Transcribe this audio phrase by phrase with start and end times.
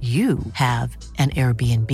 [0.00, 1.92] you have an Airbnb.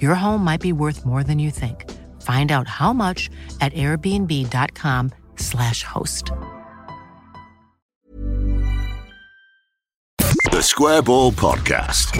[0.00, 1.84] Your home might be worth more than you think.
[2.22, 3.28] Find out how much
[3.60, 6.32] at airbnb.com/slash host.
[10.50, 12.16] The Square Ball Podcast.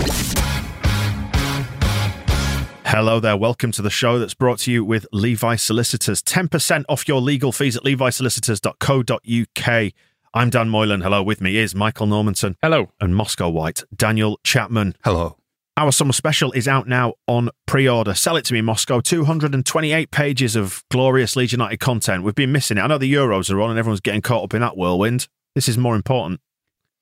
[2.85, 3.37] Hello there.
[3.37, 6.23] Welcome to the show that's brought to you with Levi Solicitors.
[6.23, 9.93] 10% off your legal fees at levisolicitors.co.uk.
[10.37, 11.01] I'm Dan Moylan.
[11.01, 11.23] Hello.
[11.23, 12.57] With me is Michael Normanson.
[12.61, 12.93] Hello.
[13.01, 14.95] And Moscow White, Daniel Chapman.
[15.03, 15.39] Hello.
[15.79, 18.13] Our summer special is out now on pre order.
[18.13, 19.01] Sell it to me, Moscow.
[19.01, 22.23] 228 pages of glorious Leeds United content.
[22.23, 22.83] We've been missing it.
[22.83, 25.27] I know the Euros are on and everyone's getting caught up in that whirlwind.
[25.55, 26.43] This is more important.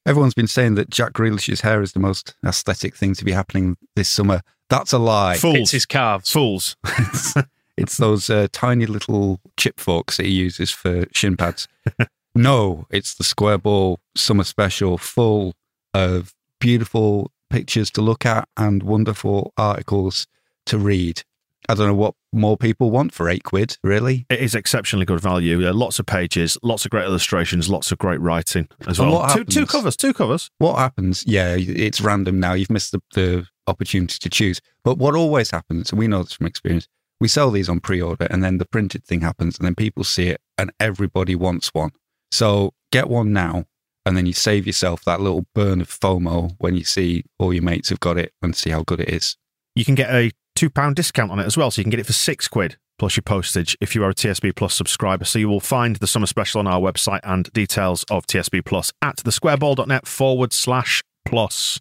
[0.06, 3.76] Everyone's been saying that Jack Grealish's hair is the most aesthetic thing to be happening
[3.96, 4.42] this summer.
[4.70, 5.38] That's a lie.
[5.38, 5.56] Fools.
[5.56, 6.30] It's his calves.
[6.30, 6.76] Fools.
[6.86, 7.34] it's,
[7.76, 11.66] it's those uh, tiny little chip forks that he uses for shin pads.
[12.34, 15.54] no, it's the Square Ball summer special full
[15.92, 20.26] of beautiful pictures to look at and wonderful articles
[20.66, 21.22] to read.
[21.68, 24.26] I don't know what more people want for eight quid, really.
[24.28, 25.66] It is exceptionally good value.
[25.66, 29.28] Uh, lots of pages, lots of great illustrations, lots of great writing as And well.
[29.28, 30.50] Two, two covers, two covers.
[30.58, 31.24] What happens?
[31.26, 32.52] Yeah, it's random now.
[32.52, 34.60] You've missed the, the opportunity to choose.
[34.82, 36.86] But what always happens, and we know this from experience,
[37.20, 40.04] we sell these on pre order and then the printed thing happens and then people
[40.04, 41.92] see it and everybody wants one.
[42.34, 43.66] So get one now
[44.04, 47.62] and then you save yourself that little burn of FOMO when you see all your
[47.62, 49.36] mates have got it and see how good it is.
[49.76, 51.70] You can get a £2 discount on it as well.
[51.70, 54.14] So you can get it for six quid plus your postage if you are a
[54.14, 55.24] TSB Plus subscriber.
[55.24, 58.92] So you will find the summer special on our website and details of TSB Plus
[59.00, 61.80] at thesquareball.net forward slash plus.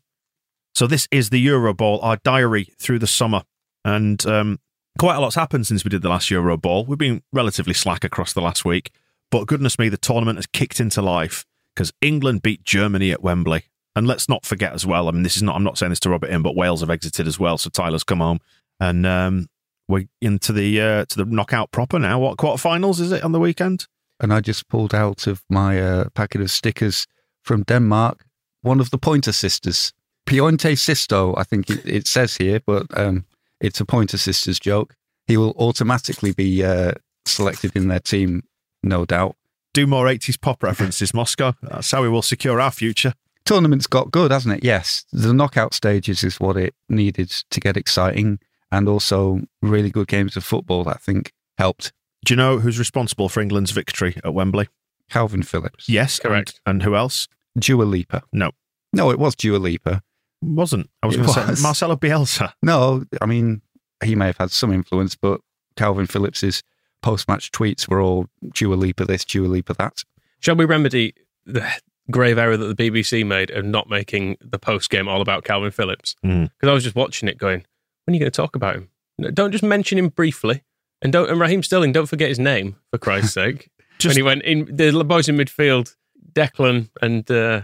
[0.75, 3.41] So this is the Euro Ball, our diary through the summer.
[3.83, 4.59] And um,
[4.99, 6.85] quite a lot's happened since we did the last Euro Ball.
[6.85, 8.91] We've been relatively slack across the last week.
[9.33, 13.63] But goodness me, the tournament has kicked into life because England beat Germany at Wembley.
[13.95, 15.07] And let's not forget as well.
[15.07, 15.55] I mean, this is not.
[15.55, 17.57] I'm not saying this to rub it in, but Wales have exited as well.
[17.57, 18.41] So Tyler's come home,
[18.79, 19.47] and um,
[19.87, 22.19] we're into the uh, to the knockout proper now.
[22.19, 23.87] What quarterfinals is it on the weekend?
[24.19, 27.07] And I just pulled out of my uh, packet of stickers
[27.41, 28.25] from Denmark
[28.61, 29.93] one of the Pointer Sisters.
[30.27, 33.25] Pione Sisto, I think it, it says here, but um,
[33.59, 34.95] it's a Pointer Sisters joke.
[35.25, 36.91] He will automatically be uh,
[37.25, 38.43] selected in their team,
[38.83, 39.35] no doubt.
[39.73, 41.53] Do more 80s pop references, Moscow.
[41.63, 43.13] That's how we will secure our future.
[43.45, 44.63] Tournament's got good, hasn't it?
[44.63, 45.05] Yes.
[45.11, 48.39] The knockout stages is what it needed to get exciting,
[48.71, 51.91] and also really good games of football, I think, helped.
[52.25, 54.69] Do you know who's responsible for England's victory at Wembley?
[55.11, 55.89] Kalvin Phillips.
[55.89, 56.59] Yes, Correct.
[56.65, 57.27] And, and who else?
[57.57, 58.23] Dua Lipa.
[58.31, 58.51] No,
[58.93, 60.01] No, it was Dua Lipa.
[60.41, 60.89] wasn't.
[61.01, 61.61] I was It going to say.
[61.61, 62.53] Marcelo Bielsa.
[62.63, 63.61] No, I mean,
[64.03, 65.41] he may have had some influence, but
[65.75, 66.63] Kalvin Phillips's
[67.03, 70.03] post match tweets were all Dua Lipa this, Dua Lipa that.
[70.39, 71.13] Shall we remedy
[71.45, 71.63] the
[72.09, 75.71] grave error that the BBC made of not making the post game all about Kalvin
[75.73, 76.15] Phillips?
[76.25, 76.49] Mm.
[76.59, 77.63] Because I was just watching it going,
[78.05, 78.89] when are you going to talk about him?
[79.33, 80.63] Don't just mention him briefly.
[81.03, 83.69] And don't and Raheem Sterling, don't forget his name, for Christ's sake.
[83.99, 85.95] Just- when he went in the boys in midfield,
[86.33, 87.61] Declan and uh,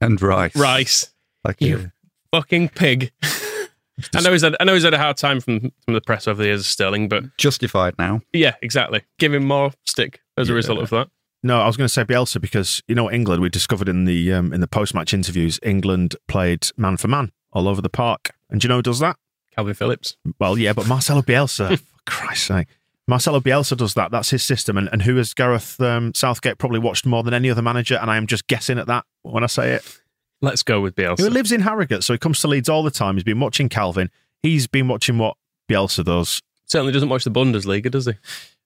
[0.00, 0.54] And Rice.
[0.54, 1.12] Rice.
[1.44, 1.78] Like You
[2.32, 3.10] a- Fucking pig.
[4.14, 6.26] I know he's had I know he's had a hard time from from the press
[6.26, 8.20] over the years of Sterling, but justified now.
[8.32, 9.02] yeah, exactly.
[9.18, 11.08] Give him more stick as a result of that.
[11.44, 13.42] No, I was going to say Bielsa because you know England.
[13.42, 17.32] We discovered in the um, in the post match interviews, England played man for man
[17.52, 18.30] all over the park.
[18.50, 19.16] And do you know who does that?
[19.56, 20.16] Kalvin Phillips.
[20.38, 22.68] Well, yeah, but Marcelo Bielsa, for Christ's sake.
[23.08, 24.10] Marcelo Bielsa does that.
[24.10, 24.78] That's his system.
[24.78, 27.98] And, and who has Gareth um, Southgate probably watched more than any other manager?
[28.00, 30.00] And I am just guessing at that when I say it.
[30.42, 31.22] Let's go with Bielsa.
[31.22, 33.14] He lives in Harrogate, so he comes to Leeds all the time.
[33.14, 34.10] He's been watching Kalvin.
[34.42, 35.36] He's been watching what
[35.70, 36.42] Bielsa does.
[36.66, 38.14] Certainly doesn't watch the Bundesliga, does he?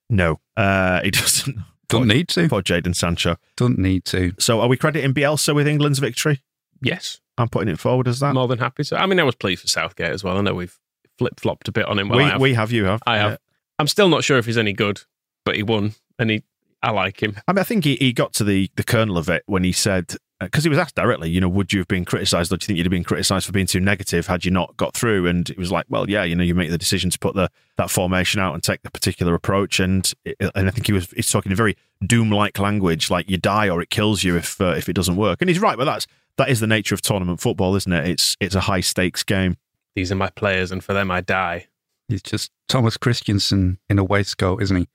[0.09, 1.57] No, uh, he doesn't.
[1.87, 2.49] Don't need to.
[2.49, 3.37] For Jadon Sancho.
[3.55, 4.33] Don't need to.
[4.39, 6.41] So are we crediting Bielsa with England's victory?
[6.81, 7.21] Yes.
[7.37, 8.33] I'm putting it forward as that.
[8.33, 10.37] More than happy So I mean, I was pleased for Southgate as well.
[10.37, 10.77] I know we've
[11.17, 12.09] flip flopped a bit on him.
[12.09, 12.41] Well, we have.
[12.41, 13.01] we have you have.
[13.05, 13.31] I have.
[13.31, 13.37] Yeah.
[13.79, 15.01] I'm still not sure if he's any good,
[15.45, 16.43] but he won, and he.
[16.81, 17.37] I like him.
[17.47, 19.71] I mean, I think he, he got to the, the kernel of it when he
[19.71, 22.63] said, because he was asked directly, you know, would you have been criticised or do
[22.63, 25.25] you think you'd have been criticised for being too negative had you not got through?
[25.25, 27.49] And it was like, well, yeah, you know, you make the decision to put the
[27.77, 29.79] that formation out and take the particular approach.
[29.79, 31.75] And and I think he was he's talking in very
[32.05, 35.15] doom like language, like you die or it kills you if uh, if it doesn't
[35.15, 35.41] work.
[35.41, 36.05] And he's right, but that's
[36.37, 38.07] that is the nature of tournament football, isn't it?
[38.07, 39.57] It's it's a high stakes game.
[39.95, 41.67] These are my players, and for them, I die.
[42.07, 44.87] He's just Thomas Christiansen in a waistcoat, isn't he?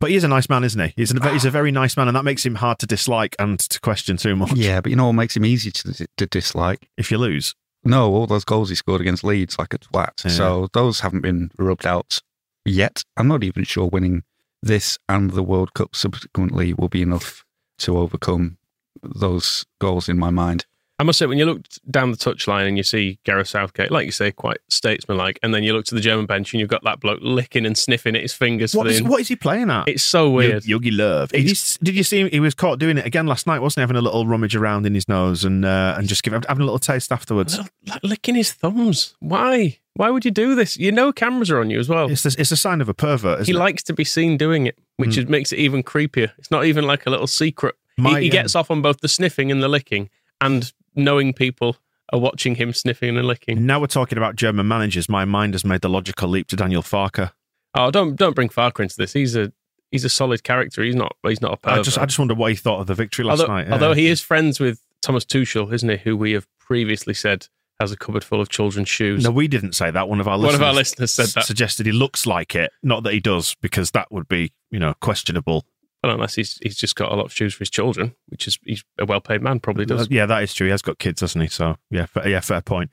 [0.00, 0.94] But he is a nice man, isn't he?
[0.96, 3.58] He's a, he's a very nice man, and that makes him hard to dislike and
[3.58, 4.52] to question too much.
[4.54, 6.88] Yeah, but you know what makes him easy to, to dislike?
[6.96, 7.54] If you lose,
[7.84, 10.24] No, all those goals he scored against Leeds like a twat.
[10.24, 10.30] Yeah.
[10.30, 12.20] So those haven't been rubbed out
[12.64, 13.04] yet.
[13.18, 14.22] I'm not even sure winning
[14.62, 17.44] this and the World Cup subsequently will be enough
[17.78, 18.58] to overcome
[19.02, 20.66] those goals in my mind.
[21.00, 24.04] I must say, when you look down the touchline and you see Gareth Southgate, like
[24.06, 26.84] you say, quite statesmanlike, and then you look to the German bench and you've got
[26.84, 29.04] that bloke licking and sniffing at his fingers what for is, the.
[29.08, 29.88] what is he playing at?
[29.88, 30.64] It's so weird.
[30.66, 31.28] Yo- Jogi Löw.
[31.28, 32.28] Did you, did you see him?
[32.30, 33.82] He was caught doing it again last night, wasn't he?
[33.82, 36.64] Having a little rummage around in his nose and uh, and just giving having a
[36.66, 37.58] little taste afterwards.
[37.86, 39.14] Like licking his thumbs.
[39.20, 39.78] Why?
[39.94, 40.76] Why would you do this?
[40.76, 42.10] You know cameras are on you as well.
[42.10, 43.38] It's the, it's a sign of a pervert.
[43.38, 43.58] he Isn't it?
[43.58, 46.30] likes to be seen doing it, which is, makes it even creepier.
[46.38, 47.74] It's not even like a little secret.
[47.96, 50.08] He- My, he, um, gets off on both the sniffing and the licking,
[50.40, 51.76] and knowing people
[52.12, 53.64] are watching him sniffing and licking.
[53.66, 55.08] Now we're talking about German managers.
[55.08, 57.30] My mind has made the logical leap to Daniel Farke.
[57.74, 59.12] Oh, don't don't bring Farker into this.
[59.12, 59.52] He's a
[59.90, 60.82] he's a solid character.
[60.82, 61.78] He's not he's not a pervert.
[61.78, 63.66] I just I just wonder what he thought of the victory last although, night.
[63.68, 63.72] yeah.
[63.74, 65.96] although he is friends with Thomas Tuchel, isn't he?
[65.98, 67.46] Who we have previously said
[67.80, 69.24] has a cupboard full of children's shoes.
[69.24, 70.08] No, we didn't say that.
[70.08, 71.44] One of our One listeners of our listeners said that.
[71.46, 72.70] Suggested he looks like it.
[72.82, 75.64] Not that he does, because that would be, you know, questionable.
[76.02, 78.58] Well, unless he's he's just got a lot of shoes for his children, which is
[78.64, 80.08] he's a well paid man, probably does.
[80.10, 80.66] Yeah, that is true.
[80.66, 81.48] He has got kids, hasn't he?
[81.48, 82.90] So yeah, fair, yeah, fair point.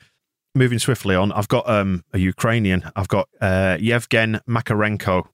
[0.55, 2.91] Moving swiftly on, I've got um, a Ukrainian.
[2.95, 5.27] I've got uh, Yevgen Makarenko,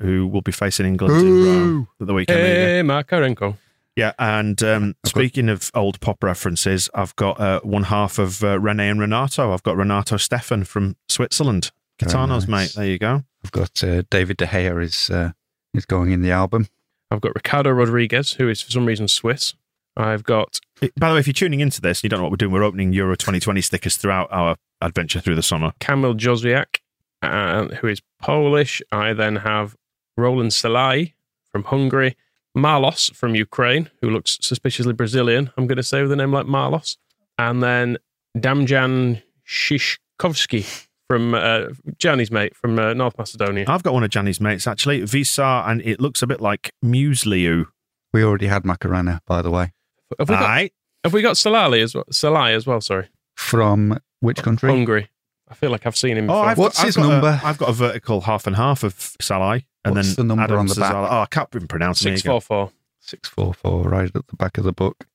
[0.00, 2.40] who will be facing England in Rome at the weekend.
[2.40, 3.56] Hey, Makarenko.
[3.96, 8.58] Yeah, and um, speaking of old pop references, I've got uh, one half of uh,
[8.58, 9.52] Rene and Renato.
[9.52, 11.70] I've got Renato Steffen from Switzerland.
[12.00, 12.48] Very Gitanos, nice.
[12.48, 12.72] mate.
[12.76, 13.24] There you go.
[13.44, 15.32] I've got uh, David De Gea is uh,
[15.74, 16.68] is going in the album.
[17.10, 19.54] I've got Ricardo Rodriguez, who is for some reason Swiss.
[19.96, 20.60] I've got
[20.98, 22.52] By the way, if you're tuning into this, and you don't know what we're doing.
[22.52, 25.72] We're opening Euro 2020 stickers throughout our adventure through the summer.
[25.80, 26.78] Kamil Jozwiak,
[27.22, 28.80] uh, who is Polish.
[28.92, 29.76] I then have
[30.16, 31.12] Roland Sallai
[31.50, 32.16] from Hungary,
[32.56, 35.50] Marlos from Ukraine, who looks suspiciously Brazilian.
[35.56, 36.96] I'm going to say with a name like Marlos,
[37.38, 37.98] and then
[38.36, 41.66] Damjan Shishkovski from uh,
[41.98, 43.64] Gjanni's mate from uh, North Macedonia.
[43.66, 47.66] I've got one of Gjanni's mates actually, Visar, and it looks a bit like Musliu.
[48.12, 49.72] We already had Macarena, by the way.
[50.20, 50.70] Have we got, Aye.
[51.02, 52.04] have we got Salali as well?
[52.12, 52.80] Sallai as well.
[52.80, 54.70] Sorry, From which country?
[54.70, 55.08] Hungary.
[55.48, 56.30] I feel like I've seen him.
[56.30, 56.44] Oh, Before.
[56.46, 57.28] I've What's got, his I've got number?
[57.28, 60.44] A, I've got a vertical half and half of Sallai, and What's then the number
[60.44, 60.94] Adam on the back?
[60.94, 61.08] Zazala.
[61.10, 62.18] Oh, I can't even pronounce it.
[62.18, 62.70] Six four four.
[63.00, 65.08] 644, right at the back of the book.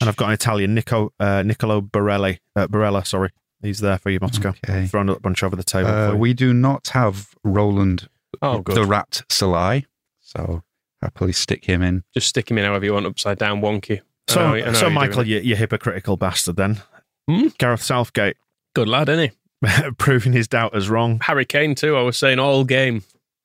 [0.00, 3.30] And I've got an Italian, Nico, uh, Nicolo Borelli, uh, Barella, sorry.
[3.64, 4.50] He's there for you, Moscow.
[4.64, 4.86] Okay.
[4.86, 5.88] Throwing a bunch over the table.
[5.90, 6.18] Uh, for you.
[6.20, 8.08] we do not have Roland
[8.42, 8.76] Oh, good.
[8.76, 9.84] the Rat Sallai,
[10.20, 10.62] so
[11.00, 12.04] happily stick him in.
[12.12, 14.00] Just stick him in however you want, upside down, wonky.
[14.28, 16.82] I so, know- I know so you're Michael, doing you, you hypocritical bastard then.
[17.28, 17.48] Hmm?
[17.58, 18.36] Gareth Southgate
[18.74, 19.90] good lad, isn't he?
[19.98, 21.20] proving his doubters wrong.
[21.22, 21.96] Harry Kane too.
[21.96, 23.02] I was saying all game,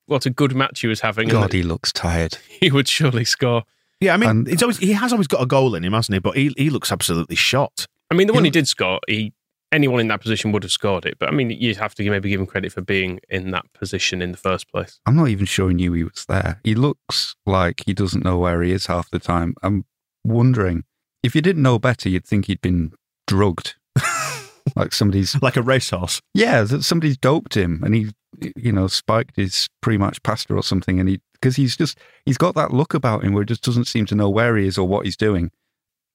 [0.08, 1.30] what a good match he was having.
[1.30, 2.38] God, he looks tired.
[2.50, 3.64] he would surely score.
[4.02, 6.14] Yeah, I mean, And- it's always, he has always got a goal in him, hasn't
[6.16, 6.20] he?
[6.20, 7.86] But he, he looks absolutely shot.
[8.12, 8.48] I mean, the one Yeah.
[8.48, 9.34] he did score, he
[9.72, 11.18] anyone in that position would have scored it.
[11.20, 14.22] But I mean, you have to maybe give him credit for being in that position
[14.22, 15.00] in the first place.
[15.06, 16.60] I'm not even sure he knew he was there.
[16.64, 19.56] He looks like he doesn't know where he is half the time.
[19.64, 19.86] I'm
[20.24, 20.84] wondering
[21.24, 22.94] if you didn't know better, you'd think he'd been
[23.28, 23.76] drugged.
[24.76, 26.22] like somebody's, Like a racehorse.
[26.34, 28.10] yeah, that somebody's doped him and he,
[28.56, 31.00] you know, spiked his pre-match pasta or something.
[31.00, 33.86] And he, because he's just, he's got that look about him where he just doesn't
[33.86, 35.52] seem to know where he is or what he's doing.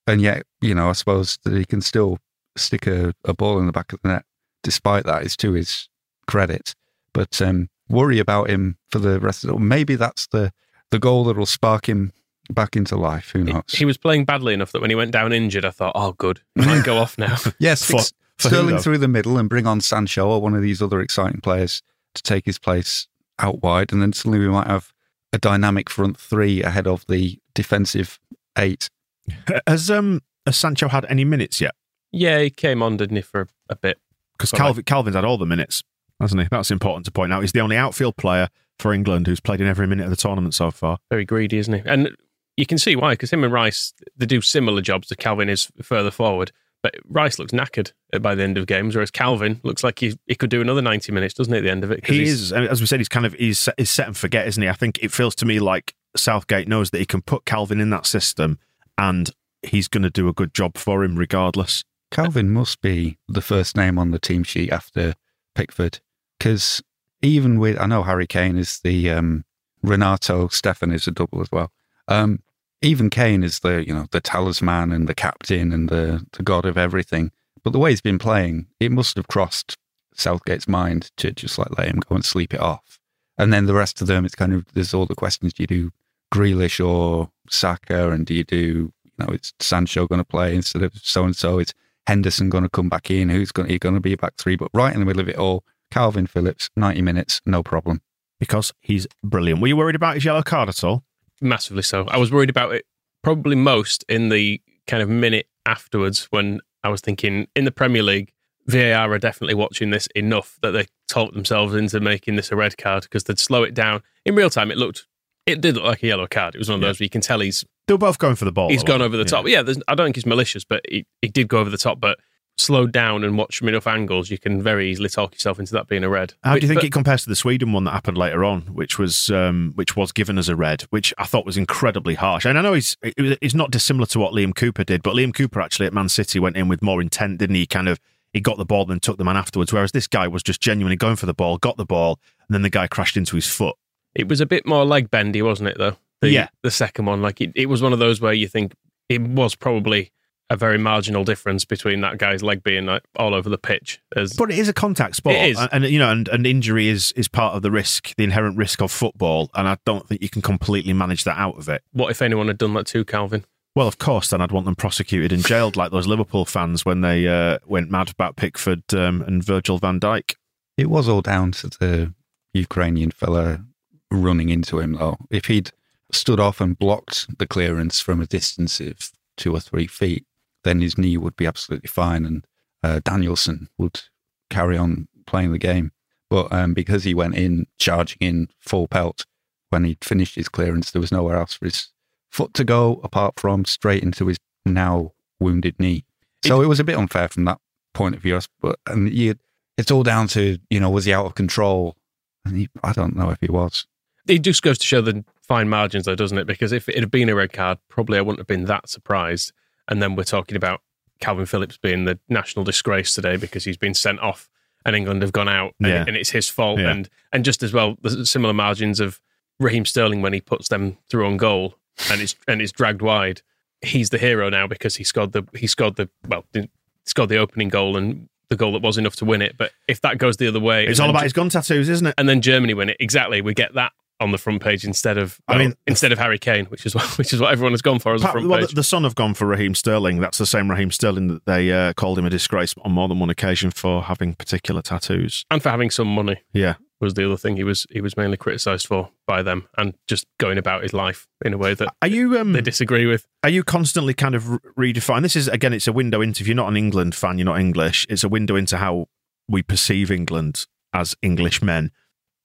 [0.06, 2.18] And yet, you know, I suppose that he can still
[2.56, 4.24] stick a, a ball in the back of the net.
[4.62, 5.88] Despite that, is to his
[6.26, 6.74] credit.
[7.12, 9.58] But um, worry about him for the rest of the.
[9.58, 10.52] Maybe that's the
[10.90, 12.12] the goal that will spark him
[12.50, 13.30] back into life.
[13.30, 13.62] Who knows?
[13.72, 16.40] he was playing badly enough that when he went down injured, I thought, oh, good,
[16.54, 17.36] he might go off now.
[17.58, 18.80] yes, For- fix for Sterling though?
[18.82, 21.82] through the middle and bring on Sancho or one of these other exciting players
[22.14, 23.06] to take his place
[23.38, 24.92] out wide, and then suddenly we might have
[25.32, 28.18] a dynamic front three ahead of the defensive
[28.56, 28.88] eight.
[29.66, 31.74] Has um has Sancho had any minutes yet?
[32.14, 33.98] Yeah, he came on, didn't he, for a, a bit.
[34.38, 35.82] Because Kalvin, Kalvin's had all the minutes,
[36.20, 36.48] hasn't he?
[36.50, 37.42] That's important to point out.
[37.42, 40.54] He's the only outfield player for England who's played in every minute of the tournament
[40.54, 40.98] so far.
[41.10, 41.82] Very greedy, isn't he?
[41.84, 42.16] And
[42.56, 45.70] you can see why, because him and Rice, they do similar jobs to Kalvin is
[45.82, 46.52] further forward,
[46.84, 50.34] But Rice looks knackered by the end of games, whereas Kalvin looks like he, he
[50.34, 52.06] could do another 90 minutes, doesn't he, at the end of it?
[52.06, 54.62] He is, as we said, he's kind of he's set, he's set and forget, isn't
[54.62, 54.68] he?
[54.68, 57.88] I think it feels to me like Southgate knows that he can put Kalvin in
[57.88, 58.58] that system,
[58.98, 59.30] and
[59.62, 61.84] he's going to do a good job for him regardless.
[62.14, 65.14] Kalvin must be the first name on the team sheet after
[65.56, 65.98] Pickford,
[66.38, 66.80] because
[67.22, 69.44] even with I know Harry Kane is the um,
[69.82, 71.72] Renato Steffen is a double as well.
[72.06, 72.40] Um,
[72.82, 76.64] even Kane is the you know the talisman and the captain and the the god
[76.64, 77.32] of everything.
[77.64, 79.76] But the way he's been playing, it must have crossed
[80.14, 83.00] Southgate's mind to just like let him go and sleep it off.
[83.36, 85.66] And then the rest of them, it's kind of there's all the questions: do you
[85.66, 85.90] do
[86.32, 90.82] Grealish or Saka, and do you do you know it's Sancho going to play instead
[90.82, 91.58] of so and so?
[91.58, 91.74] It's
[92.06, 93.28] Henderson going to come back in?
[93.28, 94.56] Who's going to, going to be a back three?
[94.56, 98.00] But right in the middle of it all, Kalvin Phillips, 90 minutes, no problem.
[98.40, 99.60] because he's brilliant.
[99.60, 101.04] Were you worried about his yellow card at all?
[101.40, 102.06] massively so.
[102.08, 102.84] I was worried about it
[103.22, 108.02] probably most in the kind of minute afterwards when I was thinking in the Premier
[108.02, 108.32] League,
[108.66, 112.76] VAR are definitely watching this enough that they talked themselves into making this a red
[112.78, 114.02] card because they'd slow it down.
[114.24, 115.06] In real time, it looked,
[115.46, 116.54] it did look like a yellow card.
[116.54, 116.88] It was one of Yeah.
[116.88, 118.70] those where you can tell he's They were both going for the ball.
[118.70, 119.46] He's gone over the top.
[119.46, 122.00] Yeah, there's, I don't think he's malicious, but he, he did go over the top.
[122.00, 122.18] But
[122.56, 125.88] slowed down and watch from enough angles, you can very easily talk yourself into that
[125.88, 126.34] being a red.
[126.44, 128.62] How do you think But- it compares to the Sweden one that happened later on,
[128.62, 132.44] which was um, which was given as a red, which I thought was incredibly harsh.
[132.46, 135.34] And I know he's it it's not dissimilar to what Liam Cooper did, but Liam
[135.34, 137.66] Cooper actually at Man City went in with more intent, didn't he?
[137.66, 137.98] Kind of
[138.32, 140.96] he got the ball and took the man afterwards, whereas this guy was just genuinely
[140.96, 143.76] going for the ball, got the ball, and then the guy crashed into his foot.
[144.14, 145.78] It was a bit more leg bendy, wasn't it?
[145.78, 145.96] Though.
[146.24, 146.48] The, Yeah.
[146.62, 148.74] The second one, like it, it was one of those where you think
[149.08, 150.10] it was probably
[150.50, 154.00] a very marginal difference between that guy's leg being like all over the pitch.
[154.14, 155.58] As But it is a contact sport, It is.
[155.58, 158.56] and, and you know, and, and injury is is part of the risk, the inherent
[158.58, 161.82] risk of football, and I don't think you can completely manage that out of it.
[161.92, 163.44] what if anyone had done that too, Kalvin?
[163.74, 167.00] Well, of course, then I'd want them prosecuted and jailed like those Liverpool fans when
[167.00, 170.34] they uh, went mad about Pickford um, and Virgil van Dijk.
[170.76, 172.14] It was all down to the
[172.52, 173.64] Ukrainian fella
[174.12, 175.16] running into him, though.
[175.30, 175.72] If he'd
[176.14, 180.24] stood off and blocked the clearance from a distance of two or three feet,
[180.62, 182.46] then his knee would be absolutely fine and
[182.82, 184.02] uh, Danielson would
[184.50, 185.90] carry on playing the game.
[186.30, 189.24] But um, because he went in charging in full pelt
[189.70, 191.88] when he'd finished his clearance, there was nowhere else for his
[192.30, 196.04] foot to go apart from straight into his now wounded knee.
[196.44, 197.58] So it, was a bit unfair from that
[197.94, 198.38] point of view.
[198.60, 199.36] But and you,
[199.78, 201.96] it's all down to you know was he out of control?
[202.44, 203.86] And he, I don't know if he was.
[204.26, 206.46] It just goes to show the fine margins, though, doesn't it?
[206.46, 209.52] Because if it had been a red card, probably I wouldn't have been that surprised.
[209.88, 210.80] And then we're talking about
[211.20, 214.48] Kalvin Phillips being the national disgrace today because he's been sent off
[214.86, 216.04] and England have gone out and, Yeah.
[216.06, 216.78] and it's his fault.
[216.80, 216.90] Yeah.
[216.90, 219.20] And and just as well, the similar margins of
[219.60, 221.76] Raheem Sterling when he puts them through on goal
[222.10, 223.42] and it's and it's dragged wide.
[223.82, 226.68] He's the hero now because he scored the he scored the well he
[227.04, 229.56] scored the opening goal and the goal that was enough to win it.
[229.58, 232.14] But if that goes the other way, It's all about his gun tattoos, isn't it?
[232.18, 232.96] and then Germany win it.
[233.00, 236.38] Exactly, we get that on the front page instead of I mean- instead of Harry
[236.38, 238.48] Kane, which is what which is what everyone has gone for as a Pa- front
[238.48, 238.68] well, page.
[238.70, 240.20] the, the son have gone for Raheem Sterling.
[240.20, 243.18] That's the same Raheem Sterling that they uh, called him a disgrace on more than
[243.18, 245.44] one occasion for having particular tattoos.
[245.50, 246.74] and for having some money Yeah.
[247.00, 250.26] was the other thing he was he was mainly criticised for by them, and just
[250.38, 253.26] going about his life in a way that Are you um, they disagree with.
[253.42, 255.22] are you constantly kind of re- redefine?
[255.22, 256.42] This is again, it's a window into.
[256.42, 258.06] If you're not an England fan, you're not English.
[258.08, 259.06] It's a window into how
[259.48, 261.90] we perceive England as English men.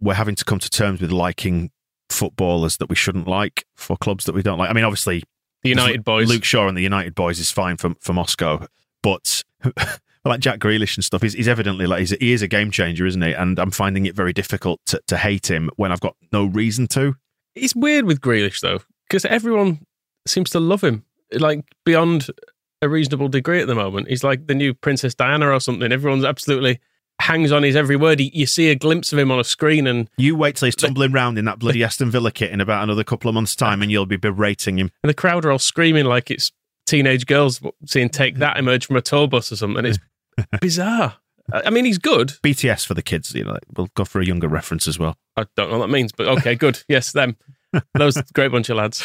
[0.01, 1.71] We're having to come to terms with liking
[2.09, 4.69] footballers that we shouldn't like for clubs that we don't like.
[4.69, 5.23] I mean, obviously,
[5.63, 6.27] The United boys.
[6.27, 8.65] Luke Shaw and the United boys is fine for for Moscow,
[9.03, 9.43] but
[10.25, 13.05] like Jack Grealish and stuff, he's, he's evidently like he's, he is a game changer,
[13.05, 13.33] isn't he?
[13.33, 16.87] And I'm finding it very difficult to, to hate him when I've got no reason
[16.89, 17.15] to.
[17.55, 19.85] It's weird with Grealish though, because everyone
[20.25, 22.27] seems to love him like beyond
[22.81, 24.07] a reasonable degree at the moment.
[24.07, 25.91] He's like the new Princess Diana or something.
[25.91, 26.79] Everyone's absolutely
[27.19, 28.19] hangs on his every word.
[28.19, 30.75] He, you see a glimpse of him on a screen, and, You wait till he's
[30.75, 33.81] tumbling round in that bloody Aston Villa kit in about another couple of months' time,
[33.81, 34.91] and you'll be berating him.
[35.03, 36.51] and the crowd are all screaming like it's
[36.87, 39.85] teenage girls seeing "Take That" emerge from a tour bus or something.
[39.85, 39.99] It's
[40.61, 41.17] bizarre.
[41.51, 42.29] I mean, he's good.
[42.43, 45.17] BTS for the kids, you know, we'll go for a younger reference as well.
[45.35, 46.83] I don't know what that means, but okay, good.
[46.87, 47.37] Yes, them.
[47.95, 49.03] Those great bunch of lads.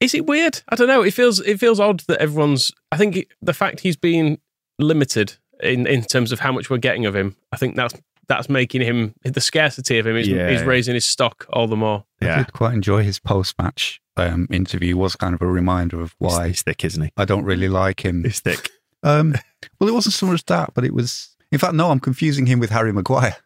[0.00, 0.62] Is it weird?
[0.68, 1.02] I don't know.
[1.02, 2.70] It feels it feels odd that everyone's.
[2.92, 4.38] I think it- the fact he's been
[4.78, 7.36] limited in in terms of how much we're getting of him.
[7.52, 7.94] I think that's
[8.28, 10.48] that's making him the scarcity of him is, Yeah.
[10.50, 12.04] is raising his stock all the more.
[12.20, 14.98] I Yeah, did quite enjoy his post-match um, interview.
[14.98, 17.10] Was kind of a reminder of why why he's thick, isn't he?
[17.16, 18.24] I don't really like him.
[18.24, 18.70] He's thick.
[19.04, 19.36] Um,
[19.78, 21.36] well, it wasn't so much that, but it was.
[21.52, 23.36] In fact, no, I'm confusing him with Harry Maguire.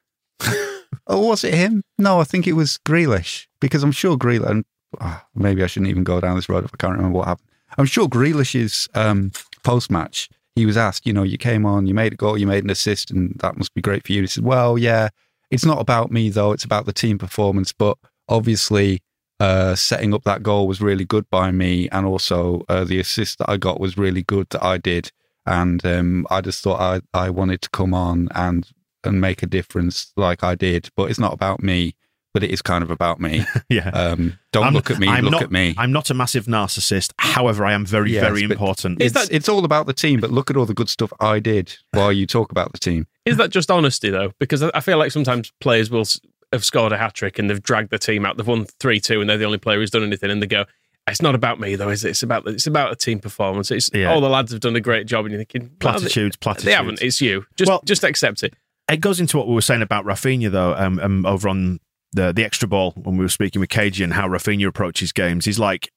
[1.07, 1.83] oh, was it him?
[1.99, 4.49] No, I think it was Grealish because I'm sure Grealish.
[4.51, 4.65] And
[5.01, 7.49] ah, maybe I shouldn't even go down this road if I can't remember what happened.
[7.77, 9.31] I'm sure Grealish's um,
[9.63, 10.29] post match.
[10.55, 12.71] He was asked, you know, you came on, you made a goal, you made an
[12.71, 14.23] assist, and that must be great for you.
[14.23, 15.09] He said, well, yeah,
[15.51, 17.73] it's not about me though; it's about the team performance.
[17.73, 19.01] But obviously,
[19.39, 23.39] uh, setting up that goal was really good by me, and also uh, the assist
[23.39, 25.11] that I got was really good that I did.
[25.45, 28.69] And um, I just thought I, I wanted to come on and
[29.05, 30.89] and make a difference like I did.
[30.97, 31.95] But it's not about me,
[32.35, 33.45] but it is kind of about me.
[33.69, 33.89] yeah.
[33.91, 35.75] Um, don't I'm- look at me, I'm look not, at me.
[35.79, 37.13] I'm not a massive narcissist.
[37.19, 39.01] However, I am very, Yes, very but important.
[39.03, 41.75] It's, it's all about the team, but look at all the good stuff I did
[41.93, 43.07] while you talk about the team.
[43.25, 44.33] Is that just honesty though?
[44.39, 46.05] Because I I feel like sometimes players will
[46.53, 48.37] have scored a hat trick and they've dragged the team out.
[48.37, 50.31] They've won three two, and they're the only player who's done anything.
[50.31, 50.65] And they go,
[51.07, 52.11] "It's not about me though, is it?
[52.11, 53.71] It's about it's about a team performance.
[53.71, 54.13] It's Yeah.
[54.13, 56.65] all the lads have done a great job." And you're thinking, platitudes, platitudes.
[56.65, 57.01] They haven't.
[57.01, 57.47] It's you.
[57.57, 58.55] Just Well- just accept it.
[58.91, 61.79] it goes into what we were saying about Rafinha, though, um, um, over on
[62.13, 65.45] the the extra ball when we were speaking with KG and how Rafinha approaches games.
[65.45, 65.91] He's like,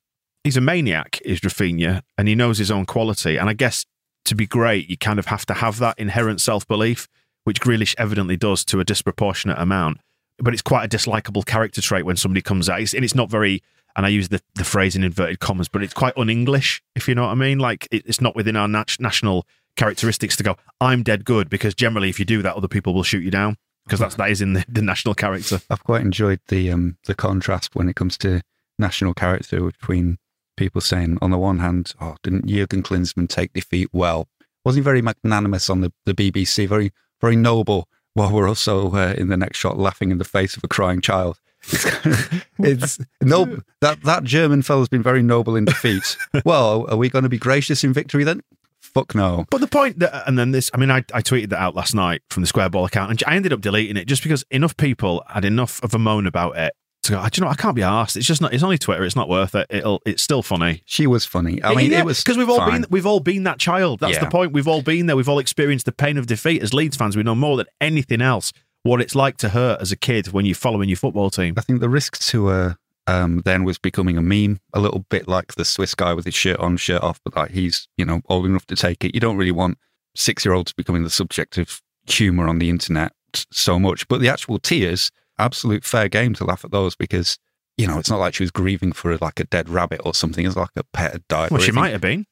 [0.44, 3.38] he's a maniac, is Rafinha, and he knows his own quality.
[3.38, 3.86] And I guess
[4.26, 7.08] to be great, you kind of have to have that inherent self belief,
[7.44, 10.00] which Grealish evidently does to a disproportionate amount.
[10.38, 13.62] But it's quite a dislikable character trait when somebody comes out, and it's not very.
[13.98, 17.16] And I use the, the phrase in inverted commas, but it's quite un-English, if you
[17.16, 17.60] know what I mean.
[17.60, 21.74] Like it, it's not within our nat- national characteristics to go, I'm dead good, because
[21.74, 23.56] generally, if you do that, other people will shoot you down
[23.86, 25.60] because that's that is in the, the national character.
[25.70, 28.42] I've quite enjoyed the um, the contrast when it comes to
[28.80, 30.18] national character between
[30.58, 34.28] people saying, on the one hand, oh, didn't Jurgen Klinsmann take defeat well?
[34.64, 36.68] Wasn't he very magnanimous on the, the BBC?
[36.68, 37.88] Very very noble.
[38.14, 41.02] While we're also uh, in the next shot laughing in the face of a crying
[41.02, 41.40] child.
[42.60, 46.16] it's no that that German fellow's been very noble in defeat.
[46.46, 48.42] well, are we going to be gracious in victory then?
[48.96, 49.46] Fuck no.
[49.52, 51.94] But the point that, and then this, I mean, I, I tweeted that out last
[51.94, 54.76] night from the Square Ball account, and I ended up deleting it just because enough
[54.78, 56.74] people had enough of a moan about it
[57.04, 57.52] to go, do you know?
[57.52, 58.16] I can't be asked.
[58.16, 58.54] It's just not.
[58.54, 59.04] It's only Twitter.
[59.04, 59.68] It's not worth it.
[59.70, 60.02] It'll.
[60.06, 60.82] It's still funny.
[60.86, 61.62] She was funny.
[61.64, 62.82] I mean, Yeah, it was because we've all fine.
[62.82, 64.00] been we've all been that child.
[64.00, 64.24] That's Yeah.
[64.24, 64.54] the point.
[64.54, 65.16] We've all been there.
[65.16, 67.16] We've all experienced the pain of defeat as Leeds fans.
[67.18, 70.46] We know more than anything else what it's like to hurt as a kid when
[70.46, 71.56] you're following your football team.
[71.58, 72.78] I think the risk to her
[73.08, 76.34] um, then was becoming a meme, a little bit like the Swiss guy with his
[76.34, 79.14] shirt on, shirt off, but like he's you know old enough to take it.
[79.14, 79.78] You don't really want
[80.16, 84.30] six year olds becoming the subject of humour on the internet so much, but the
[84.30, 87.38] actual tears, absolute fair game to laugh at those because.
[87.78, 90.46] You know, it's not like she was grieving for like a dead rabbit or something.
[90.46, 91.52] It's like a pet had died.
[91.52, 91.82] Well, she anything.
[91.82, 92.26] might have been.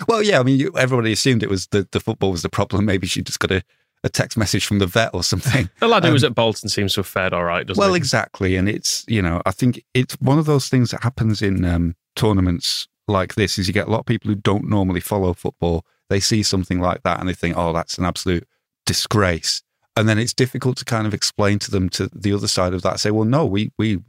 [0.08, 0.38] well, yeah.
[0.38, 2.84] I mean, you, everybody assumed it was the, the football was the problem.
[2.84, 3.64] Maybe she just got a,
[4.04, 5.68] a text message from the vet or something.
[5.80, 7.94] The lad who Um, was at Bolton seems to have fared all right, doesn't well,
[7.94, 7.96] he?
[7.96, 8.54] exactly.
[8.54, 11.96] And it's, you know, I think it's one of those things that happens in um,
[12.14, 15.84] tournaments like this is you get a lot of people who don't normally follow football.
[16.10, 18.46] They see something like that and they think, oh, that's an absolute
[18.86, 19.62] disgrace.
[19.96, 22.82] And then it's difficult to kind of explain to them to the other side of
[22.82, 23.00] that.
[23.00, 24.00] Say, well, no, we, we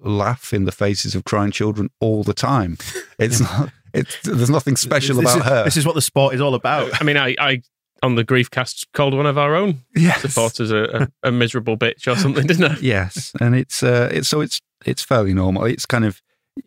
[0.00, 2.76] laugh in the faces of crying children all the time.
[3.18, 5.64] It's not, it's, there's nothing special This about is, her.
[5.64, 6.90] This is what the sport is all about.
[7.00, 7.62] I mean, I, I
[8.02, 10.22] on the grief cast called one of our own Yes.
[10.22, 12.76] supporters a, a, a miserable bitch or something, didn't I?
[12.80, 15.64] yes, and it's uh, it's so it's it's fairly normal.
[15.64, 16.20] It's kind of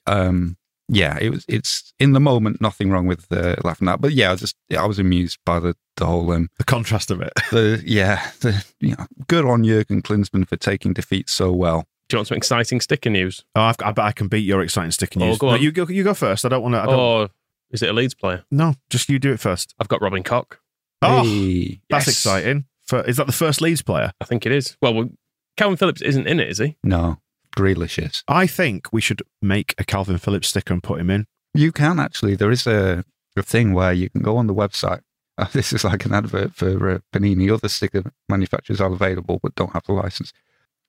[0.07, 0.57] um,
[0.89, 4.31] yeah, it was it's in the moment nothing wrong with uh, laughing at, but yeah,
[4.31, 7.33] I just I was amused by the the whole um The contrast of it.
[7.51, 11.85] the yeah the you know good on Jurgen Klinsmann for taking defeat so well.
[12.09, 13.43] Do you want some exciting sticker news?
[13.55, 15.25] Oh, I've, I bet I can beat your exciting sticker news.
[15.25, 15.37] Oh, news.
[15.39, 15.61] go No, on.
[15.61, 15.87] you go.
[15.87, 16.45] You go first.
[16.45, 16.81] I don't want to.
[16.81, 17.29] I don't, Or
[17.71, 18.43] is it a Leeds player?
[18.51, 19.73] No, just you do it first.
[19.79, 20.59] I've got Robin Koch.
[21.03, 21.81] Oh, Hey.
[21.89, 22.15] that's Yes.
[22.15, 22.65] exciting.
[22.87, 24.11] For, is that the first Leeds player?
[24.21, 24.75] I think it is.
[24.81, 25.09] Well, well,
[25.57, 26.77] Kalvin Phillips isn't in it, is he?
[26.83, 27.19] No,
[27.55, 28.23] Grealish is.
[28.27, 31.25] I think we should make a Kalvin Phillips sticker and put him in.
[31.53, 32.35] You can actually.
[32.35, 33.05] There is a,
[33.37, 35.01] a thing where you can go on the website.
[35.35, 37.51] Uh, this is like an advert for uh, Panini.
[37.51, 40.31] Other sticker manufacturers are available but don't have the license.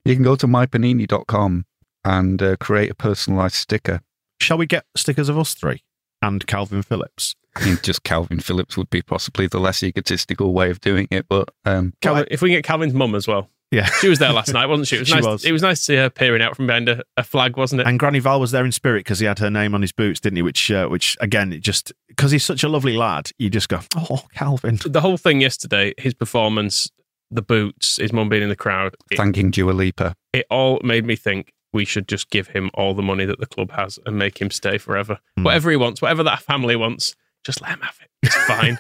[0.05, 1.65] You can go to mypanini.com
[2.05, 4.01] and uh, create a personalized sticker.
[4.41, 5.83] Shall we get stickers of us three
[6.21, 7.35] and Kalvin Phillips?
[7.57, 11.27] I think just Kalvin Phillips would be possibly the less egotistical way of doing it,
[11.29, 13.49] but um, Kalvin, if we can get Kalvin's mum as well.
[13.71, 13.87] Yeah.
[13.87, 14.97] She was there last night, wasn't she?
[14.97, 15.25] It was She nice.
[15.25, 15.45] was.
[15.45, 17.87] It was nice to see her peering out from behind a, a flag, wasn't it?
[17.89, 20.21] And Granny Val was there in spirit because he had her name on his boots,
[20.21, 20.43] didn't he?
[20.43, 23.81] Which, uh, which again, it just because he's such a lovely lad, you just go,
[23.97, 24.81] oh, Kalvin.
[24.93, 26.89] the whole thing yesterday, his performance,
[27.33, 30.15] the boots, his mum being in the crowd, it, thanking Dua Lipa.
[30.33, 33.47] it all made me think we should just give him all the money that the
[33.47, 35.19] club has and make him stay forever.
[35.37, 35.43] Hmm.
[35.45, 38.09] Whatever he wants, whatever that family wants, just let him have it.
[38.23, 38.79] It's fine.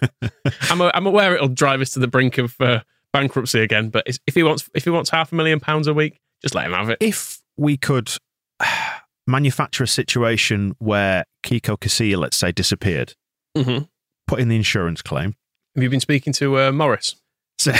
[0.70, 2.81] I'm, a, I'm aware it'll drive us to the brink of uh,
[3.12, 6.20] bankruptcy again, but if he wants if he wants half a million pounds a week,
[6.42, 6.98] just let him have it.
[7.00, 8.11] If we could
[9.27, 13.14] manufacture a situation where Kiko Casilla, let's say, disappeared,
[13.57, 13.79] hmm
[14.27, 15.37] put in the insurance claim,
[15.74, 17.16] Have you been speaking to uh, Morris?
[17.59, 17.77] sa-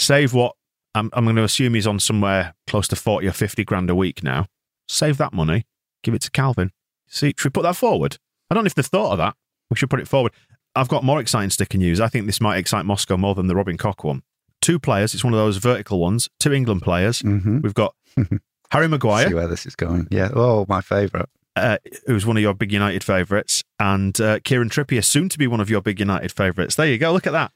[0.00, 0.56] save what
[0.92, 3.94] I'm, I'm going to assume he's on somewhere close to 40 or 50 grand a
[3.94, 4.46] week now.
[4.88, 5.66] Save that money,
[6.02, 6.70] give it to Kalvin.
[7.06, 8.18] See, should we put that forward?
[8.50, 9.36] I don't know if they've thought of that.
[9.70, 10.32] We should put it forward.
[10.74, 12.00] I've got more exciting sticker news.
[12.00, 14.22] I think this might excite Moscow more than the Robin Koch one.
[14.60, 15.14] Two players.
[15.14, 16.28] It's one of those vertical ones.
[16.40, 17.22] Two England players.
[17.22, 17.62] Mhm.
[17.62, 17.94] We've got
[18.70, 20.08] Harry See Maguire, where this is going.
[20.10, 20.30] Yeah.
[20.34, 21.26] Oh, my favourite.
[21.56, 25.46] uh, who's one of your big United favourites, and uh, Kieran Trippier, soon to be
[25.48, 26.76] one of your big United favourites.
[26.76, 27.12] There you go.
[27.12, 27.50] Look at that.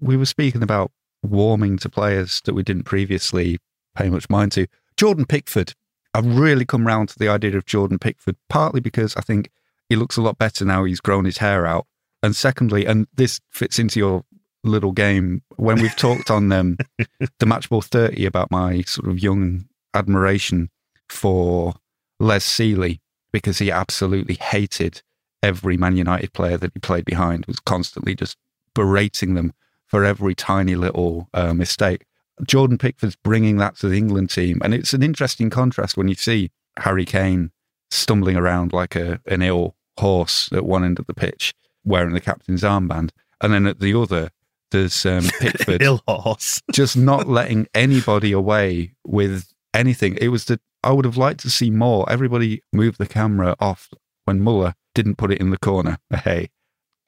[0.00, 0.90] We were speaking about
[1.22, 3.58] warming to players that we didn't previously
[3.96, 4.66] pay much mind to.
[4.96, 5.74] Jordan Pickford.
[6.14, 9.50] I've really come round to the idea of Jordan Pickford, partly because I think
[9.88, 11.86] he looks a lot better now he's grown his hair out.
[12.22, 14.24] And secondly, and this fits into your
[14.64, 16.78] little game, when we've talked on um,
[17.38, 20.70] the Match Ball 30 about my sort of young admiration
[21.08, 21.74] for
[22.18, 23.00] Les Sealey,
[23.32, 25.02] because he absolutely hated
[25.42, 28.38] every Man United player that he played behind, was constantly just
[28.74, 29.52] berating them
[29.86, 32.06] for every tiny little uh, mistake.
[32.46, 34.60] Jordan Pickford's bringing that to the England team.
[34.64, 37.52] And it's an interesting contrast when you see Harry Kane
[37.94, 41.54] stumbling around like a, an ill horse at one end of the pitch,
[41.84, 43.10] wearing the captain's armband.
[43.40, 44.30] And then at the other,
[44.70, 46.60] there's um, Pickford Ill horse.
[46.72, 50.18] just not letting anybody away with anything.
[50.20, 52.10] It was that I would have liked to see more.
[52.10, 53.90] Everybody moved the camera off
[54.24, 55.98] when Muller didn't put it in the corner.
[56.24, 56.50] Hey,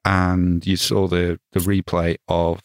[0.05, 2.61] and you saw the the replay of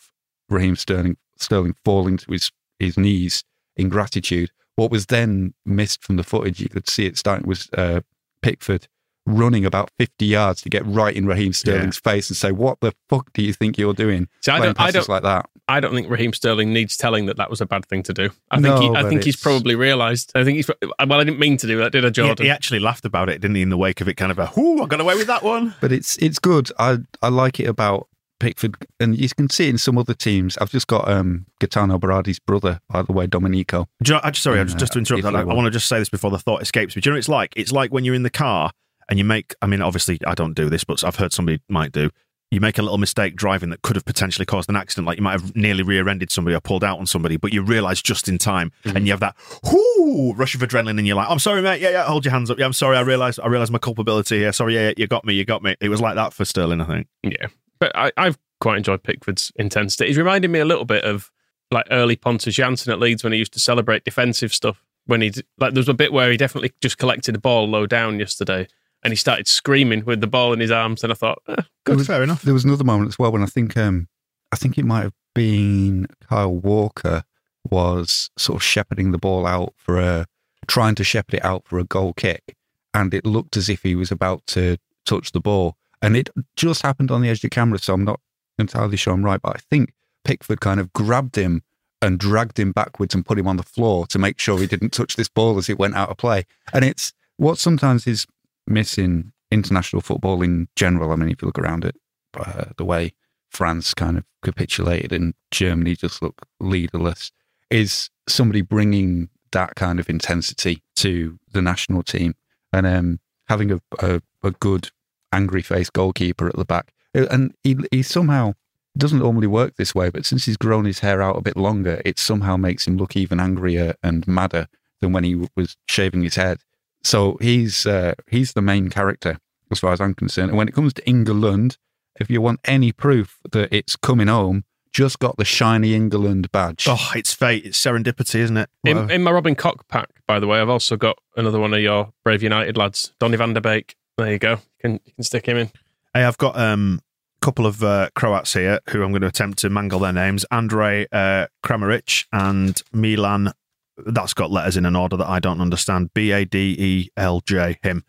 [0.48, 3.42] Raheem Sterling Sterling falling to his his knees
[3.76, 4.50] in gratitude.
[4.76, 8.00] What was then missed from the footage, you could see it starting was uh,
[8.42, 8.88] Pickford
[9.24, 12.92] running about 50 yards to get right in Raheem Sterling's face and say, "What the
[13.08, 15.46] fuck do you think you're doing?" See, I Playing don't, I passes don't, like that.
[15.68, 18.30] I don't think Raheem Sterling needs telling that that was a bad thing to do.
[18.50, 20.32] I No, think he, I but think he's probably realised.
[20.34, 21.12] I think he's well.
[21.20, 22.44] I didn't mean to do that, did I, He, Jordan?
[22.46, 23.62] he actually laughed about it, didn't he?
[23.62, 25.74] In the wake of it, kind of a, "Whoo, I got away with that one."
[25.80, 26.70] but it's it's good.
[26.78, 28.08] I I like it about
[28.42, 30.58] Pickford, and you can see in some other teams.
[30.58, 33.86] I've just got um Gaetano Berardi's brother, by the way, Domenico.
[34.04, 35.44] You know, I just, sorry, I And, just, just to uh, interrupt that, I, I
[35.44, 35.64] want.
[35.66, 37.00] to just say this before the thought escapes me.
[37.00, 37.52] Do you know what it's like?
[37.56, 38.72] It's like when you're in the car
[39.08, 41.92] and you make, I mean, obviously, I don't do this, but I've heard somebody might
[41.92, 42.10] do.
[42.50, 45.22] You make a little mistake driving that could have potentially caused an accident, like you
[45.22, 48.28] might have nearly rear ended somebody or pulled out on somebody, but you realise just
[48.28, 48.96] in time Mm-hmm.
[48.96, 49.34] and you have that
[49.72, 51.80] whoo rush of adrenaline and you're like, I'm sorry, mate.
[51.80, 52.58] Yeah, yeah, hold your hands up.
[52.58, 52.98] Yeah, I'm sorry.
[52.98, 54.52] I realise I realise my culpability here.
[54.52, 55.76] Sorry, yeah, yeah, you got me, you got me.
[55.80, 57.06] It was like that for Sterling, I think.
[57.22, 57.46] Yeah,
[57.82, 60.06] but I, I've quite enjoyed Pickford's intensity.
[60.06, 61.32] He's reminded me a little bit of
[61.72, 64.84] like early Pontus Jansson at Leeds when he used to celebrate defensive stuff.
[65.06, 67.86] When he like, there was a bit where he definitely just collected a ball low
[67.86, 68.68] down yesterday,
[69.02, 71.02] and he started screaming with the ball in his arms.
[71.02, 72.42] And I thought, eh, There was- fair enough.
[72.42, 74.06] There was another moment as well when I think um
[74.52, 77.24] I think it might have been Kyle Walker
[77.68, 80.26] was sort of shepherding the ball out for a
[80.68, 82.54] trying to shepherd it out for a goal kick,
[82.94, 86.82] and it looked as if he was about to touch the ball, and it just
[86.82, 87.78] happened on the edge of the camera.
[87.78, 88.20] So I'm not
[88.58, 89.92] entirely sure I'm right, but I think
[90.24, 91.62] Pickford kind of grabbed him
[92.02, 94.92] and dragged him backwards and put him on the floor to make sure he didn't
[94.92, 96.44] touch this ball as it went out of play.
[96.72, 98.26] And it's what sometimes is
[98.66, 101.12] missing international football in general.
[101.12, 101.94] I mean, if you look around it,
[102.34, 103.12] uh, the way
[103.50, 107.30] France kind of capitulated and Germany just looked leaderless,
[107.70, 112.34] is somebody bringing that kind of intensity to the national team
[112.72, 114.90] and um, having a, a, a good
[115.32, 116.92] angry faced goalkeeper at the back.
[117.16, 118.54] Uh, And he, he somehow
[118.96, 122.02] doesn't normally work this way, but since he's grown his hair out a bit longer,
[122.04, 124.66] it somehow makes him look even angrier and madder
[125.00, 126.58] than when he was shaving his head.
[127.02, 129.38] So he's uh, he's the main character
[129.70, 130.50] as far as I'm concerned.
[130.50, 131.78] And when it comes to England,
[132.20, 136.86] if you want any proof that it's coming home, just got the shiny England badge.
[136.88, 137.64] Oh, it's fate.
[137.64, 138.68] It's serendipity, isn't it?
[138.84, 141.80] in, in my Robin Koch pack, by the way, I've also got another one of
[141.80, 143.96] your Brave United lads, Donny van der Beek.
[144.18, 144.58] There you go.
[144.82, 145.70] Can you can stick him in.
[146.12, 147.00] Hey, I've got um,
[147.40, 150.44] a couple of uh, Croats here who I'm going to attempt to mangle their names.
[150.52, 153.52] Andrej uh, Kramaric and Milan.
[153.96, 156.12] That's got letters in an order that I don't understand.
[156.14, 157.78] B A D E L J.
[157.82, 158.04] Him.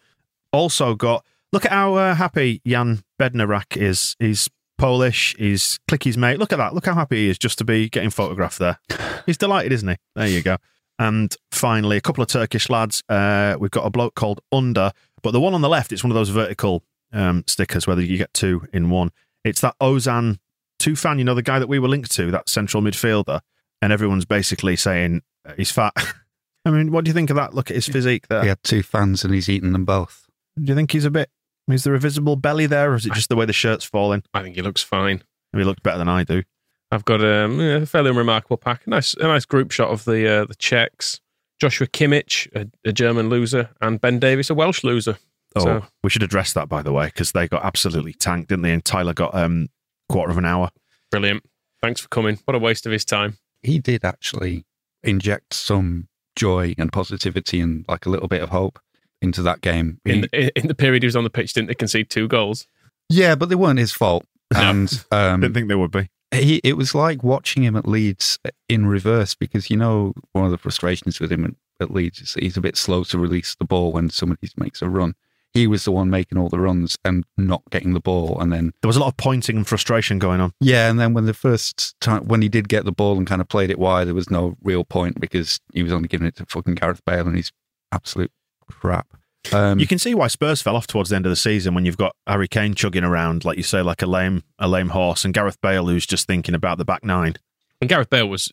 [0.51, 1.23] Also got.
[1.51, 4.15] Look at how uh, happy Jan Bednarek is.
[4.17, 5.35] He's Polish.
[5.37, 6.39] He's Clicky's mate.
[6.39, 6.73] Look at that.
[6.73, 8.79] Look how happy he is just to be getting photographed there.
[9.27, 9.95] He's delighted, isn't he?
[10.15, 10.57] There you go.
[10.97, 13.03] And finally, a couple of Turkish lads.
[13.07, 14.91] Uh, we've got a bloke called Under,
[15.23, 18.17] but the one on the left, it's one of those vertical um, stickers, whether you
[18.17, 19.11] get two in one.
[19.43, 20.37] It's that Ozan
[20.79, 23.39] Tufan, you know, the guy that we were linked to, that central midfielder.
[23.81, 25.93] And everyone's basically saying uh, he's fat.
[26.65, 27.53] I mean, what do you think of that?
[27.53, 28.41] Look at his physique there.
[28.41, 30.25] He had two fans and he's eaten them both.
[30.57, 31.29] Do you think he's a bit.
[31.69, 34.23] Is there a visible belly there, or is it just the way the shirt's falling?
[34.33, 35.23] I think he looks fine.
[35.53, 36.43] He looks better than I do.
[36.91, 38.85] I've got um, a fairly remarkable pack.
[38.85, 41.21] A nice, a nice group shot of the uh, the Czechs,
[41.59, 45.17] Joshua Kimmich, a, a German loser, and Ben Davies, a Welsh loser.
[45.55, 48.63] Oh, So- we should address that, by the way, because they got absolutely tanked, didn't
[48.63, 48.73] they?
[48.73, 49.69] And Tyler got um
[50.09, 50.69] quarter of an hour.
[51.11, 51.43] Brilliant.
[51.81, 52.39] Thanks for coming.
[52.45, 53.37] What a waste of his time.
[53.61, 54.65] He did actually
[55.03, 58.79] inject some joy and positivity and like a little bit of hope
[59.21, 59.99] into that game.
[60.05, 62.67] In the, in the period he was on the pitch, didn't they concede two goals?
[63.09, 64.25] yeah, but they weren't his fault.
[64.55, 66.09] And um, Didn't think they would be.
[66.33, 70.51] He, it was like watching him at Leeds in reverse because you know one of
[70.51, 73.65] the frustrations with him at, at Leeds is he's a bit slow to release the
[73.65, 75.13] ball when somebody makes a run.
[75.53, 78.73] He was the one making all the runs and not getting the ball, and then
[78.81, 80.51] There was a lot of pointing and frustration going on.
[80.59, 83.39] yeah, and then when the first time when he did get the ball and kind
[83.39, 86.35] of played it wide, there was no real point because he was only giving it
[86.37, 87.51] to fucking Gareth Bale and he's
[87.91, 88.31] absolute
[88.67, 89.07] crap.
[89.51, 91.85] Um, You can see why Spurs fell off towards the end of the season when
[91.85, 95.25] you've got Harry Kane chugging around, like you say, like a lame a lame horse,
[95.25, 97.35] and Gareth Bale who's just thinking about the back nine.
[97.81, 98.51] And Gareth Bale was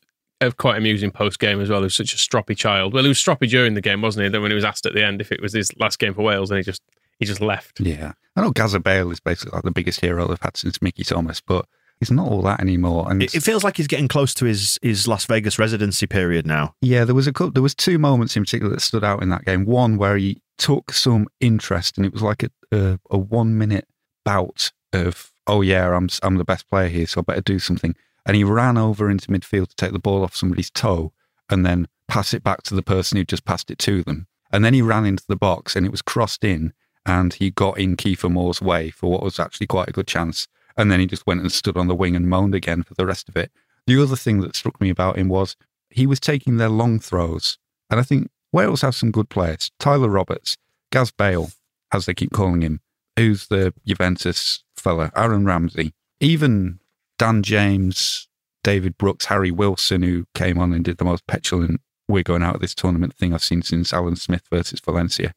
[0.57, 1.81] quite amusing post game as well.
[1.81, 2.94] He was such a stroppy child.
[2.94, 4.31] Well, he was stroppy during the game, wasn't he?
[4.31, 6.22] Then when he was asked at the end if it was his last game for
[6.22, 6.83] Wales, and he just
[7.18, 7.81] he just left.
[7.81, 8.12] Yeah.
[8.37, 11.40] I know Gaza Bale is basically like the biggest hero they've had since Mickey Thomas,
[11.40, 11.66] but
[12.00, 13.10] he's not all that anymore.
[13.10, 16.46] And It, it feels like he's getting close to his his Las Vegas residency period
[16.46, 16.74] now.
[16.80, 19.28] yeah, there was a couple, there was two moments in particular that stood out in
[19.28, 19.64] that game.
[19.64, 23.86] One where he took some interest, and it was like a a, a one minute
[24.24, 27.94] bout of oh yeah, I'm I'm the best player here, so I better do something.
[28.26, 31.12] And he ran over into midfield to take the ball off somebody's toe,
[31.48, 34.26] and then pass it back to the person who just passed it to them.
[34.52, 36.72] And then he ran into the box, and it was crossed in,
[37.06, 40.48] and he got in Kiefer Moore's way for what was actually quite a good chance.
[40.76, 43.06] And then he just went and stood on the wing and moaned again for the
[43.06, 43.50] rest of it.
[43.87, 45.56] The other thing that struck me about him was
[45.90, 47.59] he was taking their long throws.
[47.90, 49.70] And I think Wales have some good players.
[49.78, 50.56] Tyler Roberts,
[50.92, 51.50] Gaz Bale,
[51.92, 52.80] as they keep calling him,
[53.16, 56.80] who's the Juventus fella, Aaron Ramsey, even
[57.18, 58.28] Dan James,
[58.62, 62.56] David Brooks, Harry Wilson, who came on and did the most petulant we're going out
[62.56, 65.33] of this tournament thing I've seen since Alan Smith versus Valencia.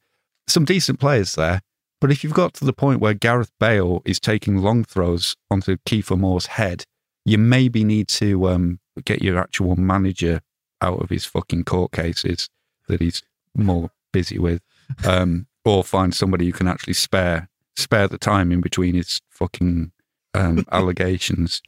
[0.48, 1.62] Some decent players there.
[2.04, 5.78] But if you've got to the point where Gareth Bale is taking long throws onto
[5.86, 6.84] Kiefer Moore's head,
[7.24, 10.42] you maybe need to um, get your actual manager
[10.82, 12.50] out of his fucking court cases
[12.90, 13.24] that he's
[13.56, 14.62] more busy with,
[15.06, 19.94] um, or find somebody who can actually spare spare the time in between his fucking
[20.34, 21.62] um, allegations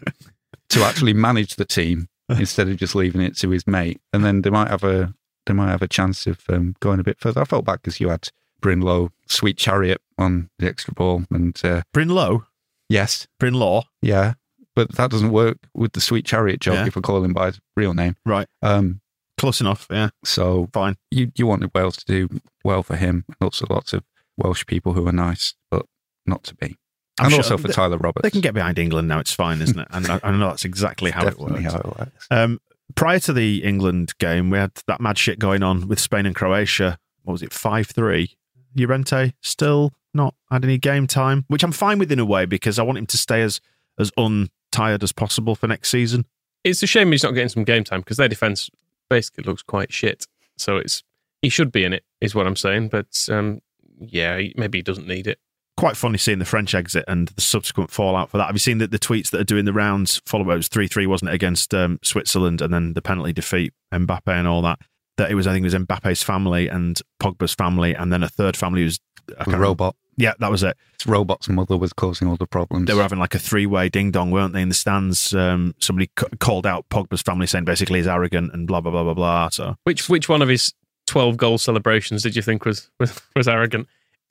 [0.67, 4.02] to actually manage the team instead of just leaving it to his mate.
[4.12, 5.13] And then they might have a
[5.45, 7.39] they might have a chance of um, going a bit further.
[7.39, 8.28] I felt bad because you had
[8.65, 12.45] Bryn Lowe, Sweet Chariot on the extra ball, and uh, Bryn Lowe,
[12.89, 14.34] yes, Bryn Law, yeah,
[14.75, 16.88] but that doesn't work with the Sweet Chariot joke Yeah.
[16.88, 18.15] if I call him by his real name.
[18.25, 18.47] right?
[18.63, 19.01] Um,
[19.38, 19.86] Close enough.
[19.91, 20.95] Yeah, so fine.
[21.12, 24.04] you you wanted Wales to do well for him, and also lots of
[24.38, 25.86] Welsh people who are nice, but
[26.25, 26.78] not to be.
[27.19, 28.23] I'm and sure also for they- Tyler Roberts.
[28.23, 29.19] They can get behind England now.
[29.19, 29.88] It's fine, isn't it?
[29.91, 31.63] And I, I know that's exactly how it works.
[31.63, 32.28] how it works.
[32.32, 32.60] Um,
[32.95, 36.34] prior to the England game, we had that mad shit going on with Spain and
[36.36, 36.97] Croatia.
[37.23, 38.38] What was it, 5 3?
[38.75, 42.79] Llorente still not had any game time, which I'm fine with in a way because
[42.79, 43.61] I want him to stay as,
[43.99, 46.25] as untired as possible for next season.
[46.63, 48.69] It's a shame he's not getting some game time because their defense
[49.09, 50.25] basically looks quite shit.
[50.57, 51.03] So it's
[51.41, 52.89] he should be in it, is what I'm saying.
[52.89, 53.61] But um,
[53.99, 55.39] yeah, maybe he doesn't need it.
[55.77, 58.45] Quite funny seeing the French exit and the subsequent fallout for that.
[58.45, 60.21] Have you seen the, the tweets that are doing the rounds?
[60.25, 63.73] Follow it was 3 3, wasn't it, against um, Switzerland and then the penalty defeat,
[63.93, 64.79] Mbappe and all that.
[65.17, 68.30] That it was, I think it was Mbappe's family and Pogba's family, and then a
[68.30, 68.99] third family who's.
[69.30, 69.95] a can't remember- robot.
[70.17, 70.78] Yeah, that was it.
[70.93, 72.88] It's Rabiot's mother was causing all the problems.
[72.88, 75.34] They were having like a three way ding dong, weren't they, in the stands?
[75.34, 79.04] Um, somebody c- called out Pogba's family saying basically he's arrogant and blah, blah, blah,
[79.04, 79.49] blah, blah.
[79.49, 80.73] So Which which one of his
[81.06, 83.88] twelve goal celebrations did you think was was, was arrogant?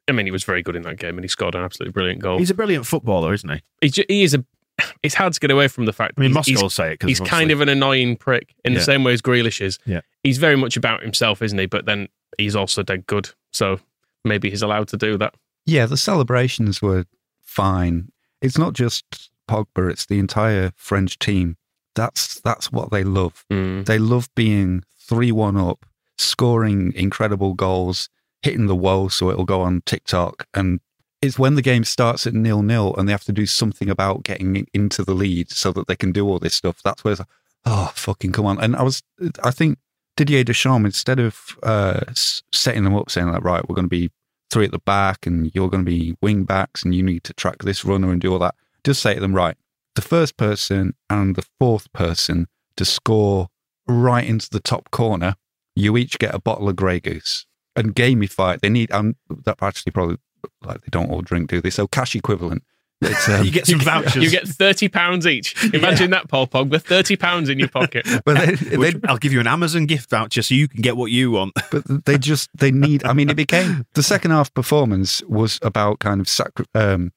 [0.09, 2.23] I mean, he was very good in that game, and he scored an absolutely brilliant
[2.23, 2.39] goal.
[2.39, 3.61] he's a brilliant footballer, isn't he?
[3.83, 4.45] He, ju- he is a.
[5.03, 6.15] It's hard to get away from the fact.
[6.17, 8.73] I mean, he's, Moscow will say it because he's kind of an annoying prick in
[8.73, 8.79] Yeah.
[8.79, 9.79] the same way as Grealish is.
[9.85, 10.01] Yeah.
[10.23, 11.67] He's very much about himself, isn't he?
[11.67, 12.09] But then
[12.39, 13.29] he's also dead good.
[13.53, 13.81] So
[14.25, 15.35] maybe he's allowed to do that.
[15.67, 17.05] Yeah, the celebrations were
[17.43, 18.11] fine.
[18.41, 21.57] It's not just Pogba; it's the entire French team.
[21.95, 23.45] That's that's what they love.
[23.53, 23.85] Mm.
[23.87, 25.85] They love being three-one up,
[26.19, 28.09] scoring incredible goals,
[28.43, 30.47] hitting the wall so it'll go on TikTok.
[30.55, 30.81] And
[31.25, 34.67] it's when the game starts at nil-nil and they have to do something about getting
[34.73, 36.83] into the lead so that they can do all this stuff.
[36.85, 37.27] That's where like,
[37.65, 38.61] oh fucking come on.
[38.61, 39.03] And I was,
[39.43, 39.79] I think
[40.17, 44.11] Didier Deschamps instead of uh, setting them up, saying like, right, we're going to be
[44.51, 47.33] three at the back and you're going to be wing backs and you need to
[47.33, 48.55] track this runner and do all that.
[48.85, 49.57] Just say to them, right,
[49.95, 53.49] the first person and the fourth person to score
[53.89, 55.37] right into the top corner,
[55.75, 58.63] you each get a bottle of Grey Goose and gamify it.
[58.63, 60.19] They need, um, that actually probably,
[60.63, 61.71] like they don't all drink, do they?
[61.71, 62.63] So cash equivalent.
[63.01, 64.23] It's, um, you get some vouchers.
[64.23, 65.63] You get thirty pounds each.
[65.75, 68.07] Imagine that, Paul Pogba, thirty pounds in your pocket.
[68.25, 70.97] but they, they, Which, I'll give you an Amazon gift voucher so you can get
[70.97, 71.55] what you want.
[71.71, 75.99] but they just they need i mean it became the second half performance was about
[75.99, 77.13] kind of sacri- um,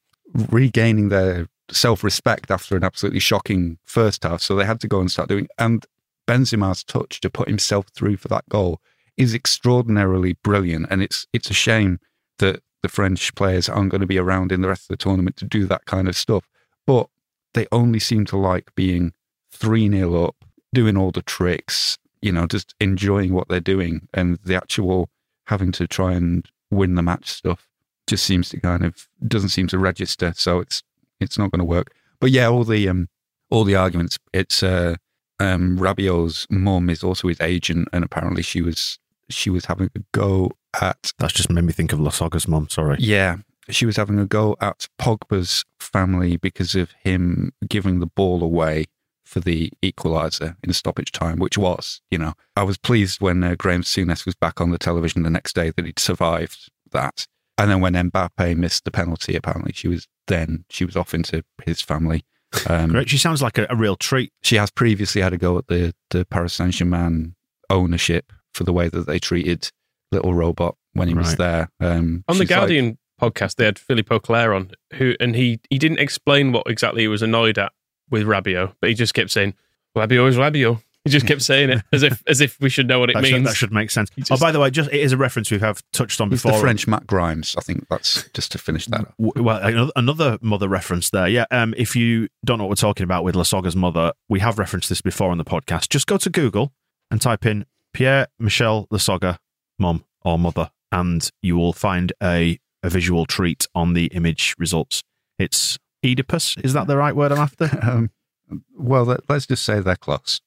[0.50, 5.12] regaining their self-respect after an absolutely shocking first half so they had to go and
[5.12, 5.86] start doing and
[6.28, 8.80] benzema's touch to put himself through for that goal
[9.18, 12.00] is extraordinarily brilliant and it's it's a shame
[12.40, 15.36] that the french players aren't going to be around in the rest of the tournament
[15.38, 16.48] to do that kind of stuff
[16.86, 17.08] but
[17.54, 19.14] they only seem to like being
[19.52, 20.36] 3 0 up,
[20.74, 24.08] doing all the tricks, you know, just enjoying what they're doing.
[24.14, 25.10] And the actual
[25.46, 27.68] having to try and win the match stuff
[28.06, 30.34] just seems to kind of doesn't seem to register.
[30.36, 30.84] So it's
[31.20, 31.94] it's not going to work.
[32.20, 33.10] But yeah, all the um
[33.50, 34.18] all the arguments.
[34.34, 34.96] It's uh
[35.40, 40.00] um Rabiot's mum is also his agent, and apparently she was she was having a
[40.14, 42.68] go at That's just made me think of Lasogga's mum.
[42.70, 42.98] Sorry.
[43.00, 43.38] yeah,
[43.70, 48.86] she was having a go at Pogba's family because of him giving the ball away
[49.26, 53.56] for the equaliser in stoppage time, which was, you know, I was pleased when uh,
[53.58, 57.28] Graham Souness was back on the television the next day that he'd survived that.
[57.58, 61.44] And then when Mbappe missed the penalty, apparently she was then she was off into
[61.66, 62.24] his family.
[62.70, 63.10] Um, Great.
[63.10, 64.32] She sounds like a, a real treat.
[64.42, 67.36] she has previously had a go at the the Paris Saint Germain
[67.70, 69.70] ownership for the way that they treated
[70.12, 71.70] little Rabiot when he was there.
[71.80, 75.60] Um, On the she's like- Guardian podcast, they had Philippe Auclair on, who and he
[75.70, 77.72] he didn't explain what exactly he was annoyed at
[78.10, 79.54] with Rabiot, but he just kept saying
[79.98, 80.82] Rabiot is Rabiot.
[81.04, 83.24] He just kept saying it as if as if we should know what it That
[83.24, 83.34] means.
[83.36, 84.10] should, that should make sense.
[84.18, 86.52] You oh, by the way, just it is a reference we have touched on before.
[86.52, 87.56] the French Matt Grimes.
[87.58, 89.14] I think that's just to finish that up.
[89.18, 91.28] Well, another- another mother reference there.
[91.30, 91.46] Yeah.
[91.50, 94.90] Um, if you don't know what we're talking about with Lasogga's mother, we have referenced
[94.90, 95.88] this before on the podcast.
[95.90, 96.74] Just go to Google
[97.10, 99.38] and type in Pierre Michel Lasogga,
[99.80, 105.04] mum or mother, and you will find a, a visual treat on the image results.
[105.40, 106.58] It's Oedipus.
[106.64, 107.70] Is that the right word I'm after?
[108.50, 110.40] Um, well, let, let's just say they're close.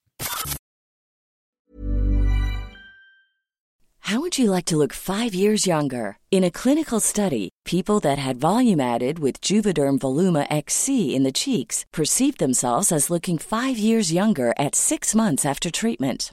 [4.11, 6.17] How would you like to look five years younger?
[6.31, 11.31] In a clinical study, people that had volume added with Juvederm Voluma XC in the
[11.31, 16.33] cheeks perceived themselves as looking five years younger at six months after treatment.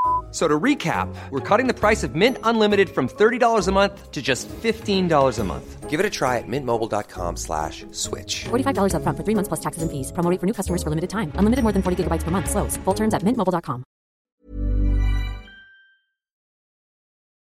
[0.31, 4.11] F- So to recap, we're cutting the price of Mint Unlimited from $30 a month
[4.11, 5.89] to just $15 a month.
[5.89, 8.45] Give it a try at mintmobile.com slash switch.
[8.45, 10.11] $45 upfront for three months plus taxes and fees.
[10.13, 11.33] Promo for new customers for limited time.
[11.35, 12.49] Unlimited more than 40 gigabytes per month.
[12.49, 12.77] Slows.
[12.85, 13.83] Full terms at mintmobile.com.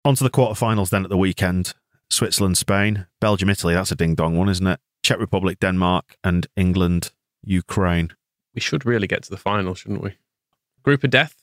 [0.06, 1.74] On to the quarterfinals then at the weekend.
[2.10, 3.74] Switzerland, Spain, Belgium, Italy.
[3.74, 4.80] That's a ding dong one, isn't it?
[5.04, 7.12] Czech Republic, Denmark, and England,
[7.44, 8.13] Ukraine.
[8.56, 10.12] we should really get to the final, shouldn't we?
[10.84, 11.36] Group of death.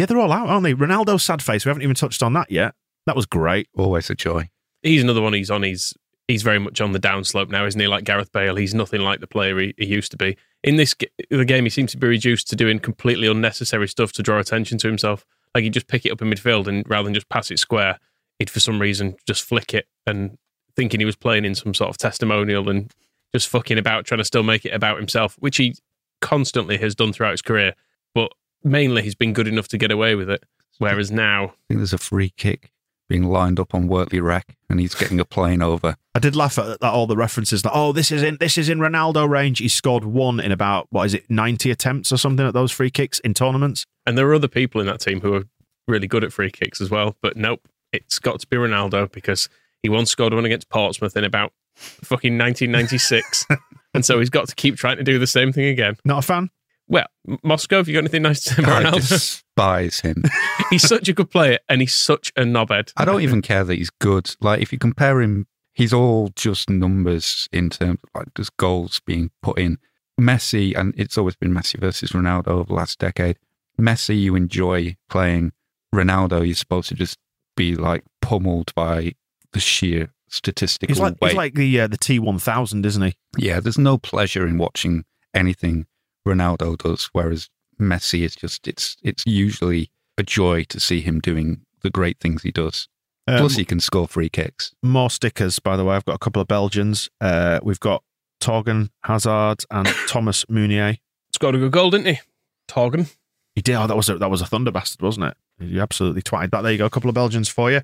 [0.00, 0.72] Yeah, they're all out, aren't they?
[0.72, 1.66] Ronaldo's sad face.
[1.66, 2.74] We haven't even touched on that yet.
[3.04, 3.68] That was great.
[3.76, 4.48] Always a joy.
[4.82, 5.34] He's another one.
[5.34, 5.62] He's on.
[5.62, 5.92] He's
[6.26, 7.86] he's very much on the downslope now, isn't he?
[7.86, 10.38] Like Gareth Bale, he's nothing like the player he, he used to be.
[10.64, 10.94] In this
[11.28, 14.78] the game, he seems to be reduced to doing completely unnecessary stuff to draw attention
[14.78, 15.26] to himself.
[15.54, 17.98] Like he'd just pick it up in midfield, and rather than just pass it square,
[18.38, 20.38] he'd for some reason just flick it and
[20.76, 22.90] thinking he was playing in some sort of testimonial and
[23.34, 25.74] just fucking about, trying to still make it about himself, which he
[26.22, 27.74] constantly has done throughout his career.
[28.14, 28.32] But
[28.64, 30.44] mainly, he's been good enough to get away with it.
[30.78, 32.70] Whereas now, I think there's a free kick
[33.08, 35.96] being lined up on Wortley Rack, and he's getting a plane over.
[36.14, 38.68] I did laugh at, at all the references that oh this is in this is
[38.68, 39.58] in Ronaldo range.
[39.58, 42.90] He scored one in about what is it ninety attempts or something at those free
[42.90, 43.84] kicks in tournaments.
[44.06, 45.44] And there are other people in that team who are
[45.86, 47.16] really good at free kicks as well.
[47.20, 47.60] But nope,
[47.92, 49.48] it's got to be Ronaldo because
[49.82, 53.46] he once scored one against Portsmouth in about fucking 1996.
[53.94, 55.96] and so he's got to keep trying to do the same thing again.
[56.04, 56.50] Not a fan.
[56.90, 57.06] Well,
[57.44, 59.08] Moscow, have you got anything nice to say about I Ronaldo?
[59.08, 60.24] despise him.
[60.70, 62.92] he's such a good player and he's such a knobhead.
[62.96, 64.34] I don't even care that he's good.
[64.40, 69.00] Like if you compare him, he's all just numbers in terms of like just goals
[69.06, 69.78] being put in.
[70.20, 73.38] Messi, and it's always been Messi versus Ronaldo over the last decade.
[73.80, 75.52] Messi, you enjoy playing.
[75.94, 77.18] Ronaldo, you're supposed to just
[77.56, 79.12] be like pummeled by
[79.52, 81.30] the sheer statistical He's like weight.
[81.30, 83.14] he's like the uh, the T one thousand, isn't he?
[83.38, 85.86] yeah, there's no pleasure in watching anything
[86.26, 87.48] Ronaldo does, whereas
[87.80, 92.42] Messi is just it's it's usually a joy to see him doing the great things
[92.42, 92.88] he does.
[93.26, 94.74] Um, Plus, he can score free kicks.
[94.82, 95.96] more stickers, by the way.
[95.96, 97.08] I've got a couple of Belgians.
[97.20, 98.02] Uh, we've got
[98.40, 100.96] Torgan Hazard and Thomas Meunier.
[101.32, 102.20] Scored a good goal, didn't he?
[102.68, 103.14] Torgan.
[103.54, 103.76] He did.
[103.76, 105.36] Oh, that was a, that was a thunder bastard, wasn't it?
[105.60, 106.62] You absolutely twatted that.
[106.62, 106.86] There you go.
[106.86, 107.82] A couple of Belgians for you.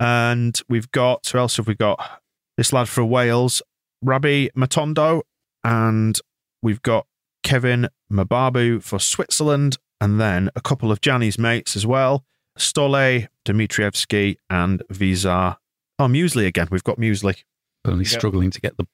[0.00, 2.20] And we've got who else have we got?
[2.56, 3.62] This lad for Wales,
[4.02, 5.22] Rabbi Matondo,
[5.64, 6.18] and
[6.62, 7.06] we've got
[7.44, 12.24] Kevin Mbabu for Switzerland, and then a couple of Gjanni's mates as well.
[12.58, 15.56] Stole, Dimitrievski, and Visar.
[15.98, 16.66] Oh, Muesli again.
[16.70, 17.44] We've got Muesli.
[17.84, 18.12] Only Yep.
[18.18, 18.86] struggling to get the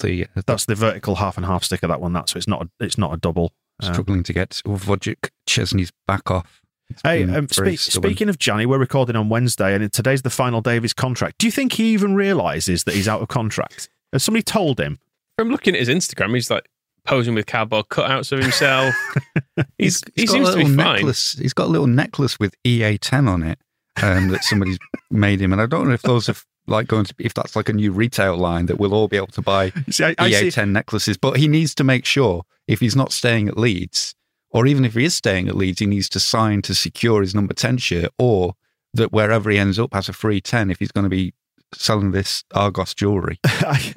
[0.00, 1.86] the uh, That's the vertical half and half sticker.
[1.86, 2.12] That one.
[2.12, 3.52] That so it's not a, it's not a double.
[3.82, 6.62] Um, struggling to get Wojciech Szczęsny's back off.
[6.90, 10.60] It's Hey, um, spe- speaking of Johnny, we're recording on Wednesday, and today's the final
[10.60, 11.38] day of his contract.
[11.38, 13.88] Do you think he even realizes that he's out of contract?
[14.12, 14.98] Has somebody told him?
[15.38, 16.68] From looking at his Instagram, he's like
[17.08, 18.94] posing with cardboard cutouts of himself.
[19.78, 21.06] he's, he seems to be little fine.
[21.06, 23.58] He's got a little necklace with EA10 on it
[24.02, 24.78] um, that somebody's
[25.10, 26.34] made him, and I don't know if those are
[26.66, 29.28] like going to if that's like a new retail line that we'll all be able
[29.28, 31.16] to buy See, I, I EA10 see, necklaces.
[31.16, 34.14] But he needs to make sure if he's not staying at Leeds,
[34.50, 37.34] or even if he is staying at Leeds, he needs to sign to secure his
[37.34, 38.54] number 10 shirt, or
[38.92, 41.32] that wherever he ends up has a free 10 if he's going to be
[41.74, 43.38] selling this Argos jewelry.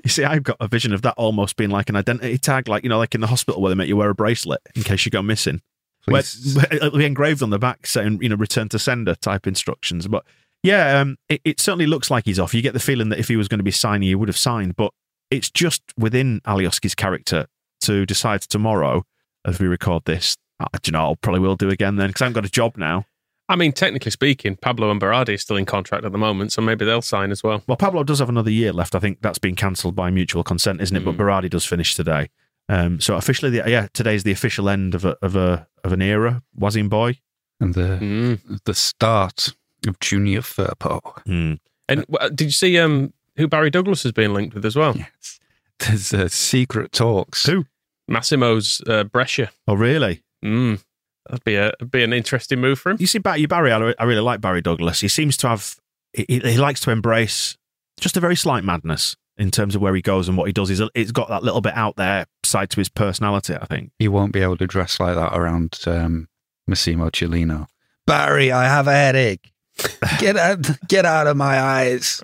[0.04, 2.84] You see, I've got a vision of that almost being like an identity tag, like
[2.84, 5.06] you know, like in the hospital where they make you wear a bracelet in case
[5.06, 5.62] you go missing.
[6.06, 6.56] Where, Please.
[6.56, 10.08] where it'll be engraved on the back saying, you know, return to sender type instructions.
[10.08, 10.26] But
[10.64, 12.54] yeah, um, it, it certainly looks like he's off.
[12.54, 14.38] You get the feeling that if he was going to be signing, he would have
[14.38, 14.76] signed.
[14.76, 14.92] But
[15.30, 17.48] it's just within Alioski's character
[17.82, 19.06] to decide tomorrow,
[19.46, 22.22] as we record this, uh, do you know, I probably will do again then because
[22.22, 23.06] I haven't got a job now.
[23.52, 26.62] I mean, technically speaking, Pablo and Berardi are still in contract at the moment, so
[26.62, 27.62] maybe they'll sign as well.
[27.68, 28.96] Well, Pablo does have another year left.
[28.96, 31.04] I think that's been cancelled by mutual consent, isn't it?
[31.04, 31.18] But Mm.
[31.18, 32.30] Berardi does finish today.
[32.70, 36.02] Um, so officially, the, yeah, today's the official end of a of a of an
[36.02, 36.44] era.
[36.58, 37.20] Wazim boy.
[37.60, 38.60] and the, Mm.
[38.64, 39.54] the start
[39.86, 41.02] of Junior Firpo.
[41.26, 41.54] Hmm.
[41.90, 44.96] And uh, did you see um, who Barry Douglas has been linked with as well?
[44.96, 45.40] Yes.
[45.80, 47.46] There's uh, secret talks.
[47.48, 47.66] Who?
[48.08, 49.52] Massimo's uh, Brescia.
[49.68, 50.22] Oh, really?
[50.44, 50.82] Mm.
[51.30, 52.98] That'd be a be an interesting move for him.
[53.00, 55.02] You see, Barry, Barry, I I really like Barry Douglas.
[55.02, 55.76] He seems to have,
[56.14, 57.58] he, he he likes to embrace
[58.00, 60.70] just a very slight madness in terms of where he goes and what he does.
[60.70, 63.92] He's it's got that little bit out there side to his personality, I think.
[64.00, 66.28] He won't be able to dress like that around um,
[66.68, 67.68] Massimo Cellino.
[68.06, 69.52] Barry, I have a headache.
[70.20, 72.22] Get out, get out of my eyes.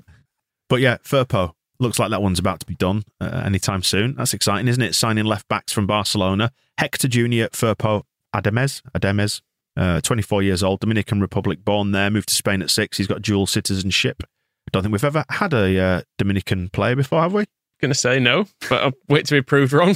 [0.69, 4.15] But yeah, Firpo looks like that one's about to be done uh, anytime soon.
[4.15, 4.93] That's exciting, isn't it?
[4.93, 6.51] Signing left backs from Barcelona.
[6.77, 8.03] Hector Junior, Firpo
[8.35, 9.41] Adames, Adames,
[9.75, 12.97] uh, 24 years old, Dominican Republic, born there, moved to Spain at six.
[12.97, 14.23] He's got dual citizenship.
[14.23, 17.45] I don't think we've ever had a uh, Dominican player before, have we?
[17.79, 19.95] Going to say no, but I'll wait to be proved wrong.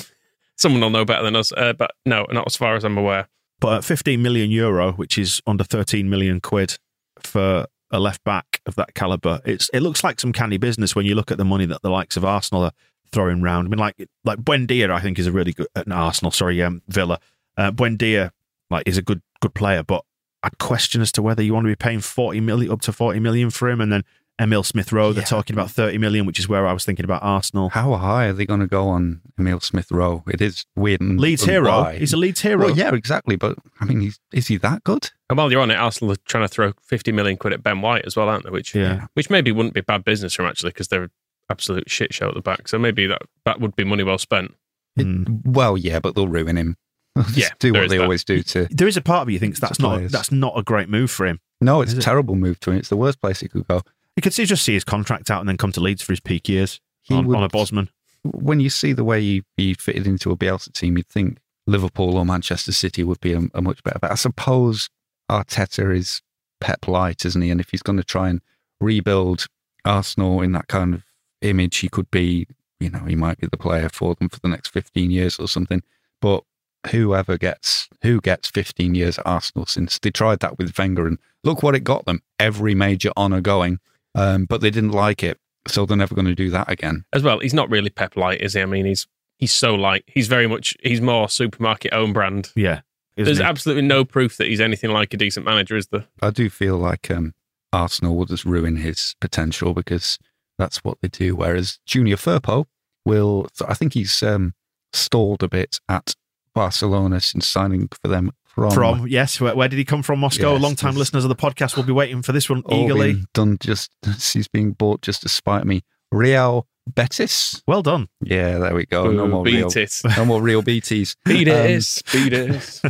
[0.58, 3.28] Someone will know better than us, uh, but no, not as far as I'm aware.
[3.60, 6.78] But at 15 million euro, which is under 13 million quid
[7.20, 11.06] for a left back of that caliber, it's it looks like some canny business when
[11.06, 12.72] you look at the money that the likes of Arsenal are
[13.12, 13.68] throwing round.
[13.68, 16.32] I mean, like like Buendia, I think is a really good no, Arsenal.
[16.32, 17.20] Sorry, um, Villa.
[17.58, 18.32] Uh, Buendia,
[18.70, 20.04] like, is a good good player, but
[20.44, 23.20] I'd question as to whether you want to be paying 40 million up to 40
[23.20, 24.04] million for him, and then
[24.40, 27.22] Emil Smith Rowe, they're talking about 30 million, which is where I was thinking about
[27.22, 27.70] Arsenal.
[27.70, 30.24] How high are they going to go on Emil Smith Rowe?
[30.28, 31.02] It is weird.
[31.02, 31.70] And, Leeds and hero.
[31.70, 31.98] why.
[32.00, 32.66] He's a Leeds hero.
[32.66, 33.36] Well, yeah, exactly.
[33.36, 35.12] But I mean, he's, is he that good?
[35.30, 37.82] And while you're on it, Arsenal are trying to throw 50 million quid at Ben
[37.82, 38.50] White as well, aren't they?
[38.50, 39.06] Which, Yeah.
[39.14, 41.12] which maybe wouldn't be bad business for him, actually, because they're an
[41.50, 42.68] absolute shit show at the back.
[42.68, 44.56] So maybe that, that would be money well spent.
[44.98, 45.46] It- Mm.
[45.46, 46.78] Well, yeah, but they'll ruin him.
[47.16, 48.04] They'll just Yeah, do what they that.
[48.04, 48.68] always do to.
[48.72, 51.26] There is a part of you thinks that's not that's not a great move for
[51.26, 51.40] him.
[51.60, 52.04] No, it's Is a it?
[52.04, 52.78] terrible move to him.
[52.78, 53.82] It's the worst place he could go.
[54.16, 56.20] You could see just see his contract out and then come to Leeds for his
[56.20, 57.90] peak years He on, would- on a Bosman.
[58.24, 61.38] when you see the way he, he fitted into a Bielsa team, you'd think
[61.68, 64.00] Liverpool or Manchester City would be a, a much better.
[64.00, 64.90] But I suppose
[65.30, 66.22] Arteta is
[66.60, 67.50] Pep light, isn't he?
[67.50, 68.42] And if he's going to try and
[68.80, 69.48] rebuild
[69.86, 71.04] Arsenal in that kind of
[71.42, 72.48] image, he could be,
[72.80, 75.48] you know, he might be the player for them for the next 15 years or
[75.48, 75.82] something.
[76.22, 76.44] But
[76.90, 81.18] whoever gets, who gets 15 years at Arsenal since they tried that with Wenger and
[81.44, 83.80] look what it got them every major honour going.
[84.16, 85.40] Um, but they didn't like it.
[85.68, 87.06] So they're never going to do that again.
[87.14, 88.62] As well, he's not really Pep light, is he?
[88.62, 89.08] I mean, he's
[89.38, 90.04] he's so light.
[90.08, 92.52] He's very much, he's more supermarket own brand.
[92.56, 92.82] Yeah.
[93.16, 93.44] There's he?
[93.44, 96.06] absolutely no proof that he's anything like a decent manager, is there?
[96.22, 97.34] I do feel like um,
[97.72, 100.18] Arsenal will just ruin his potential because
[100.58, 101.36] That's what they do.
[101.36, 102.66] Whereas Junior Firpo
[103.04, 104.54] will, I think he's um,
[104.94, 106.14] stalled a bit at
[106.54, 108.72] Barcelona since signing for them from.
[108.72, 110.20] From yes, where, where did he come from?
[110.20, 110.54] Moscow.
[110.54, 113.24] Yes, Long time listeners of the podcast will be waiting for this one eagerly.
[113.34, 113.92] done just
[114.34, 115.82] he's being bought just to spite me.
[116.12, 117.62] Real Betis.
[117.68, 118.08] Well done.
[118.22, 119.10] Yeah, there we go.
[119.12, 120.02] No more beat real, it.
[120.18, 121.16] no more real Betis.
[121.26, 122.82] Beat Um, it, beat it.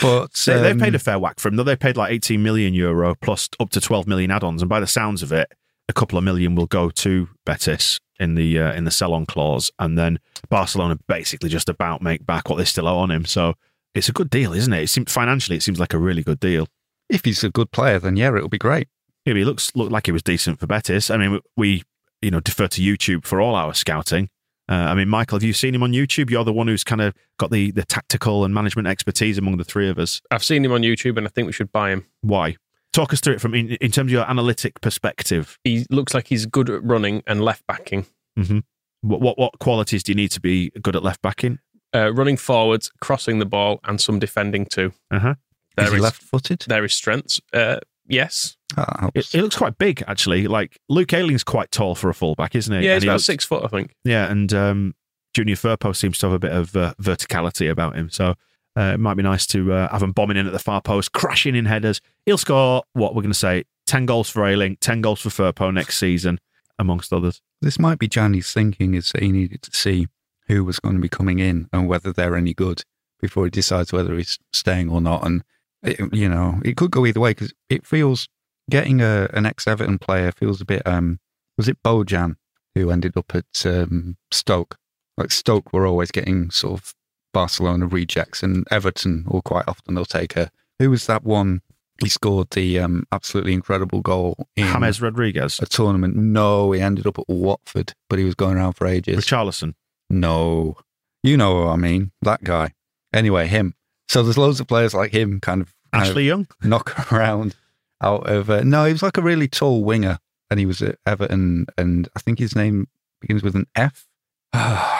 [0.00, 1.56] But they um, paid a fair whack for him.
[1.56, 1.62] though.
[1.62, 4.86] They paid like 18 million euro plus up to 12 million add-ons, and by the
[4.86, 5.52] sounds of it,
[5.90, 9.70] a couple of million will go to Betis in the uh, in the sell-on clause,
[9.78, 10.18] and then
[10.48, 13.26] Barcelona basically just about make back what they still owe on him.
[13.26, 13.54] So
[13.94, 14.84] it's a good deal, isn't it?
[14.84, 16.68] it seems, financially, it seems like a really good deal.
[17.08, 18.88] if he's a good player, then yeah, it'll be great.
[19.26, 21.10] Yeah, he looks looked like he was decent for Betis.
[21.10, 21.82] I mean, we
[22.22, 24.30] you know defer to YouTube for all our scouting.
[24.68, 26.30] Uh, I mean, Michael, have you seen him on YouTube?
[26.30, 29.64] You're the one who's kind of got the the tactical and management expertise among the
[29.64, 30.22] three of us.
[30.30, 32.06] I've seen him on YouTube, and I think we should buy him.
[32.20, 32.56] Why?
[32.92, 35.58] Talk us through it from in, in terms of your analytic perspective.
[35.64, 38.06] He looks like he's good at running and left backing.
[38.36, 38.58] hmm
[39.02, 41.58] What, what what qualities do you need to be good at left backing?
[41.94, 44.92] Uh, running forwards, crossing the ball, and some defending too.
[45.10, 45.34] Uh huh.
[45.78, 46.64] Is he is left-footed?
[46.68, 47.40] there is strengths.
[47.52, 49.34] Uh, yes, That It, helps.
[49.34, 50.46] it looks quite big actually.
[50.48, 52.84] Like Luke Ayling's quite tall for a fullback, isn't he?
[52.86, 53.94] yeah, And he's he about looks- six foot, I think.
[54.04, 54.94] Yeah, and um,
[55.32, 58.10] Junior Firpo seems to have a bit of uh, verticality about him.
[58.10, 58.34] So
[58.76, 61.12] uh, it might be nice to uh, have him bombing in at the far post,
[61.12, 62.00] crashing in headers.
[62.24, 65.72] He'll score, what we're going to say, 10 goals for Ayling, 10 goals for Firpo
[65.72, 66.38] next season,
[66.78, 67.42] amongst others.
[67.60, 70.06] This might be Johnny's thinking is that he needed to see
[70.46, 72.82] who was going to be coming in and whether they're any good
[73.20, 75.26] before he decides whether he's staying or not.
[75.26, 75.42] And,
[75.82, 78.28] it, you know, it could go either way because it feels
[78.70, 81.18] getting a, an ex Everton player feels a bit, um,
[81.58, 82.36] was it Bojan
[82.74, 84.76] who ended up at um, Stoke?
[85.16, 86.94] Like Stoke were always getting sort of
[87.32, 91.62] Barcelona rejects and Everton, or quite often they'll take a, who was that one?
[92.02, 96.16] He scored the um, absolutely incredible goal in James Rodriguez, a tournament.
[96.16, 99.22] No, he ended up at Watford, but he was going around for ages.
[99.22, 99.74] Richarlison.
[100.08, 100.76] No,
[101.22, 102.12] you know what I mean.
[102.22, 102.72] That guy.
[103.12, 103.74] Anyway, him.
[104.08, 106.46] So there's loads of players like him, kind of, kind Ashley Young.
[106.62, 107.54] of knock around
[108.02, 108.48] out of.
[108.48, 110.18] Uh, no, he was like a really tall winger,
[110.50, 112.88] and he was at Everton, and I think his name
[113.20, 114.06] begins with an F.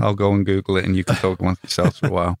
[0.00, 2.38] I'll go and Google it, and you can talk amongst yourselves for a while.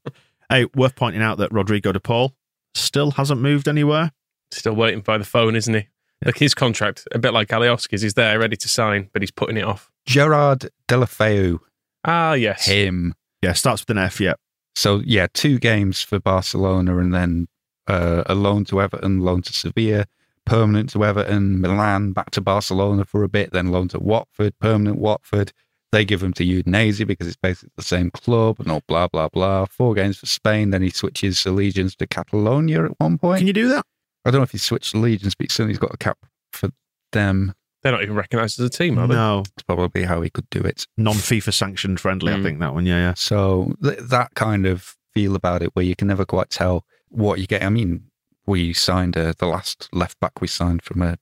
[0.48, 2.34] Hey, worth pointing out that Rodrigo de Paul
[2.74, 4.12] still hasn't moved anywhere.
[4.50, 5.88] Still waiting by the phone, isn't he?
[6.24, 9.56] Like his contract, a bit like Alioski's, he's there ready to sign, but he's putting
[9.56, 9.90] it off.
[10.06, 11.58] Gerard Deulofeu,
[12.04, 12.66] Ah, yes.
[12.66, 13.14] him.
[13.42, 14.34] Yeah, starts with an F, yeah.
[14.74, 17.48] So yeah, two games for Barcelona, and then
[17.86, 20.04] uh, a loan to Everton, loan to Sevilla,
[20.44, 24.98] permanent to Everton, Milan, back to Barcelona for a bit, then loan to Watford, permanent
[24.98, 25.52] Watford.
[25.92, 29.28] They give him to Udinese because it's basically the same club and all blah blah
[29.28, 29.64] blah.
[29.66, 33.38] Four games for Spain, then he switches allegiance to Catalonia at one point.
[33.38, 33.84] Can you do that?
[34.24, 36.18] I don't know if he switched allegiance, but certainly he's got a cap
[36.52, 36.70] for
[37.12, 37.54] them.
[37.82, 39.14] They're not even recognised as a team, are they?
[39.14, 39.40] No.
[39.40, 40.86] It's probably how he could do it.
[40.98, 42.42] Non FIFA sanctioned friendly, I Mm.
[42.42, 43.14] think that one, yeah, yeah.
[43.14, 47.38] So th- that kind of feel about it, where you can never quite tell what
[47.40, 47.62] you get.
[47.64, 48.04] I mean,
[48.46, 51.16] we signed uh, the last left back we signed from a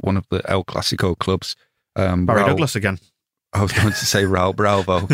[0.00, 1.54] one of the El Clasico clubs.
[1.96, 2.98] Um, Barry Raul- Douglas again.
[3.52, 5.08] I was going to say Raul Bravo,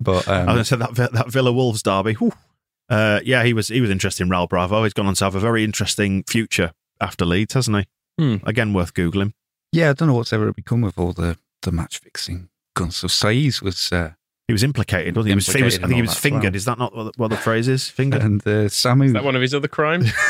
[0.00, 2.16] but I was um, going to say that, that Villa Wolves derby.
[2.88, 4.84] Uh, yeah, he was he was interesting, Raul Bravo.
[4.84, 7.86] He's gone on to have a very interesting future after Leeds, hasn't he?
[8.18, 8.46] Hmm.
[8.46, 9.32] Again, worth googling.
[9.72, 12.96] yeah, I don't know what's ever become of all the the match fixing guns.
[12.96, 14.12] So Saiz was uh,
[14.46, 15.32] He was implicated, wasn't he?
[15.32, 16.42] He was, he was, I think he was all that as fingered.
[16.52, 16.56] well.
[16.56, 17.88] Is that not what the, what the phrase is?
[17.88, 18.22] Fingered.
[18.22, 19.06] and uh, Samu.
[19.06, 20.10] Is that one of his other crimes?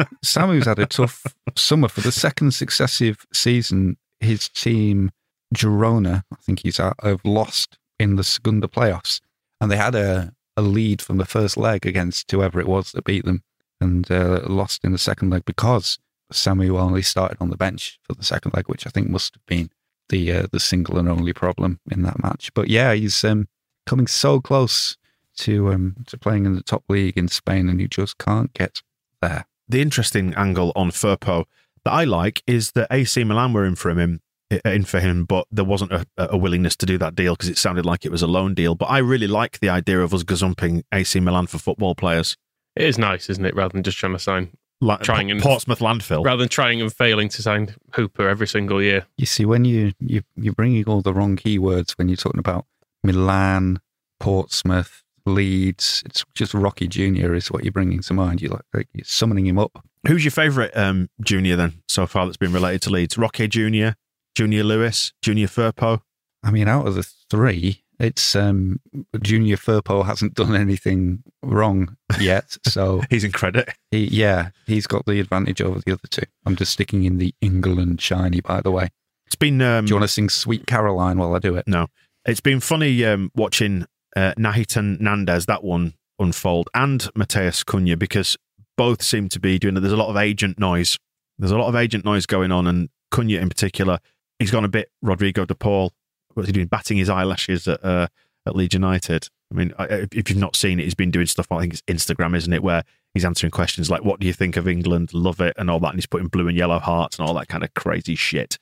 [0.24, 1.26] Samu's had a tough
[1.56, 3.96] summer for the second successive season.
[4.20, 5.10] His team,
[5.54, 9.20] Girona, I think he's at, have lost in the Segunda playoffs,
[9.60, 13.04] and they had a, a lead from the first leg against whoever it was that
[13.04, 13.42] beat them,
[13.80, 15.98] and uh, lost in the second leg because
[16.32, 19.46] Samu only started on the bench for the second leg, which I think must have
[19.46, 19.70] been
[20.08, 22.52] the uh, the single and only problem in that match.
[22.54, 23.48] But yeah, he's um,
[23.86, 24.96] coming so close
[25.38, 28.82] to um, to playing in the top league in Spain, and he just can't get
[29.20, 29.46] there.
[29.68, 31.44] the interesting angle on Firpo
[31.84, 34.20] that I like is that AC Milan were in for him,
[34.64, 37.58] in for him, but there wasn't a, a willingness to do that deal because it
[37.58, 38.74] sounded like it was a loan deal.
[38.74, 42.36] But I really like the idea of us gazumping AC Milan for football players,
[42.76, 43.54] it is nice, isn't it?
[43.54, 46.24] Rather than just trying to sign, like Trying and- Portsmouth landfill.
[46.24, 49.06] rather than trying and failing to sign Hooper every single year.
[49.18, 52.64] You see, when you, you, you're bringing all the wrong keywords when you're talking about
[53.04, 53.80] Milan,
[54.20, 58.40] Portsmouth, Leeds, it's just Roque Junior is what you're bringing to mind.
[58.40, 59.84] You're like, like you're summoning him up.
[60.06, 63.18] Who's your favourite um, junior then so far that's been related to Leeds?
[63.18, 63.96] Roque Junior,
[64.34, 66.00] Junior Lewis, Junior Firpo.
[66.42, 68.80] I mean, out of the three, it's um,
[69.20, 72.56] Junior Firpo hasn't done anything wrong yet.
[72.66, 73.68] So, He's in credit.
[73.90, 76.22] he, yeah, he's got the advantage over the other two.
[76.46, 78.88] I'm just sticking in the England shiny, by the way.
[79.26, 79.60] It's been.
[79.60, 81.68] Um, Do you want to sing Sweet Caroline while I do it?
[81.68, 81.88] No.
[82.24, 88.36] It's been funny um, watching uh, Nahitan Nandez, that one unfold, and Matheus Cunha because
[88.76, 90.96] both seem to be doing There's a lot of agent noise.
[91.38, 93.98] There's a lot of agent noise going on, and Cunha in particular,
[94.40, 95.92] he's gone a bit Rodrigo de Paul.
[96.34, 96.66] What's he doing?
[96.66, 98.08] Batting his eyelashes at, uh,
[98.46, 99.28] at Leeds United.
[99.52, 101.46] I mean, if you've not seen it, he's been doing stuff.
[101.50, 102.62] I think it's Instagram, isn't it?
[102.62, 102.84] Where
[103.14, 105.12] he's answering questions like, "What do you think of England?
[105.12, 107.48] Love it," and all that, and he's putting blue and yellow hearts and all that
[107.48, 108.58] kind of crazy shit.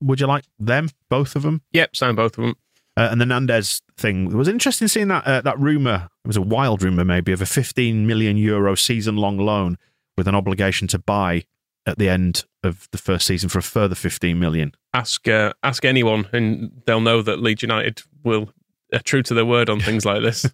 [0.00, 1.62] Would you like them, both of them?
[1.72, 2.56] Yep, sign both of them.
[2.96, 6.08] Uh, and the Nandez thing it was interesting seeing that uh, that rumor.
[6.24, 9.78] It was a wild rumor, maybe of a 15 million euro season long loan
[10.16, 11.44] with an obligation to buy
[11.86, 14.72] at the end of the first season for a further 15 million.
[14.92, 18.50] Ask uh, ask anyone, and they'll know that Leeds United will
[18.92, 20.46] are true to their word on things like this.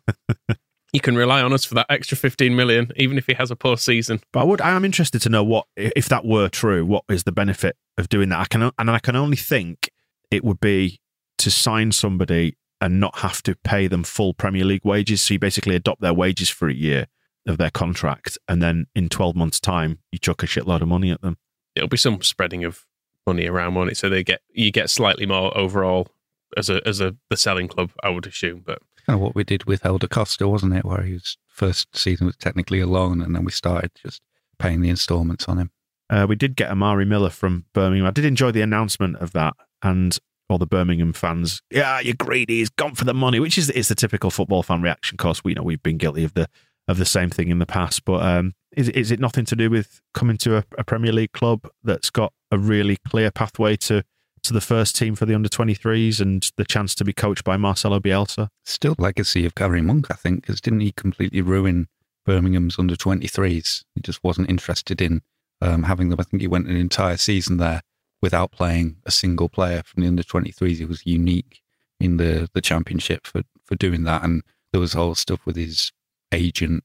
[0.93, 3.57] you can rely on us for that extra 15 million, even if he has a
[3.57, 4.21] poor season.
[4.33, 7.25] But I would, I am interested to know what, if that were true, what is
[7.25, 8.41] the benefit of doing that?
[8.41, 9.91] I can, and I can only think
[10.31, 11.01] it would be
[11.39, 15.23] to sign somebody and not have to pay them full Premier League wages.
[15.23, 17.07] So you basically adopt their wages for a year
[17.47, 21.11] of their contract, and then in 12 months' time, you chuck a shitload of money
[21.11, 21.39] at them.
[21.75, 22.85] It'll be some spreading of
[23.27, 23.97] money around, won't it?
[23.97, 26.09] So they get you get slightly more overall
[26.57, 28.63] as a as a the selling club, I would assume.
[28.65, 30.85] But Kind of what we did with Helder Costa, wasn't it?
[30.85, 34.21] Where his first season was technically a loan, and then we started just
[34.59, 35.71] paying the instalments on him.
[36.09, 38.07] Uh, we did get Amari Miller from Birmingham.
[38.07, 40.19] I did enjoy the announcement of that, and
[40.49, 42.59] all the Birmingham fans, yeah, you're greedy.
[42.59, 45.15] He's gone for the money, which is it's the typical football fan reaction.
[45.15, 46.49] Of course, we know we've been guilty of the
[46.91, 48.05] of the same thing in the past.
[48.05, 51.33] But um, is is it nothing to do with coming to a, a Premier League
[51.33, 54.03] club that's got a really clear pathway to
[54.43, 57.57] to the first team for the under 23s and the chance to be coached by
[57.57, 58.49] Marcelo Bielsa?
[58.65, 61.89] Still legacy of Gary Monk, I think, because didn't he completely ruin
[62.25, 63.85] Birmingham's under 23s?
[63.95, 65.21] He just wasn't interested in
[65.61, 66.19] um, having them.
[66.19, 67.83] I think he went an entire season there
[68.23, 70.77] without playing a single player from the under 23s.
[70.77, 71.61] He was unique
[71.99, 74.23] in the, the championship for, for doing that.
[74.23, 75.93] And there was whole stuff with his
[76.33, 76.85] agent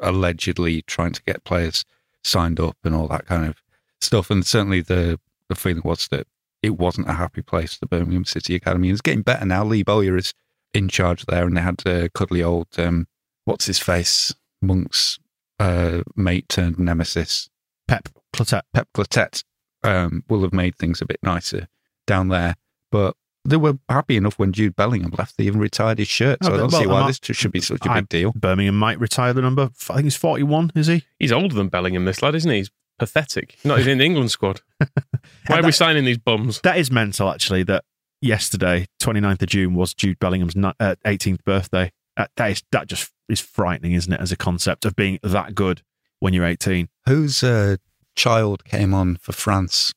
[0.00, 1.84] allegedly trying to get players
[2.24, 3.62] signed up and all that kind of
[4.00, 4.30] stuff.
[4.30, 5.18] And certainly the,
[5.48, 6.26] the feeling was that
[6.62, 8.88] it wasn't a happy place, the Birmingham City Academy.
[8.88, 9.64] And it's getting better now.
[9.64, 10.34] Lee Bowyer is
[10.74, 13.06] in charge there, and they had a cuddly old, um,
[13.44, 15.18] what's his face, Monk's
[15.58, 17.48] uh, mate turned nemesis,
[17.88, 18.62] Pep Clotet.
[18.74, 19.44] Pep Clotet,
[19.82, 21.68] um, will have made things a bit nicer
[22.06, 22.56] down there.
[22.90, 23.16] But
[23.46, 25.36] they were happy enough when Jude Bellingham left.
[25.36, 26.38] They even retired his shirt.
[26.44, 28.08] So Oh, I don't well, see why I'm- this should be such a I- big
[28.08, 28.32] deal.
[28.36, 29.70] Birmingham might retire the number.
[29.90, 31.04] I think he's 41, is he?
[31.18, 32.58] he's older than Bellingham, this lad, isn't he?
[32.58, 33.56] He's pathetic.
[33.64, 34.60] Not even in the England squad.
[35.46, 36.60] Why are we signing these bums?
[36.62, 37.84] That is mental, actually, that
[38.20, 41.92] yesterday, 29th of June, was Jude Bellingham's ni- uh, 18th birthday.
[42.16, 45.54] That, that, is, that just is frightening, isn't it, as a concept of being that
[45.54, 45.82] good
[46.20, 46.88] when you're 18?
[47.06, 47.76] Whose uh,
[48.14, 49.92] child came on for France?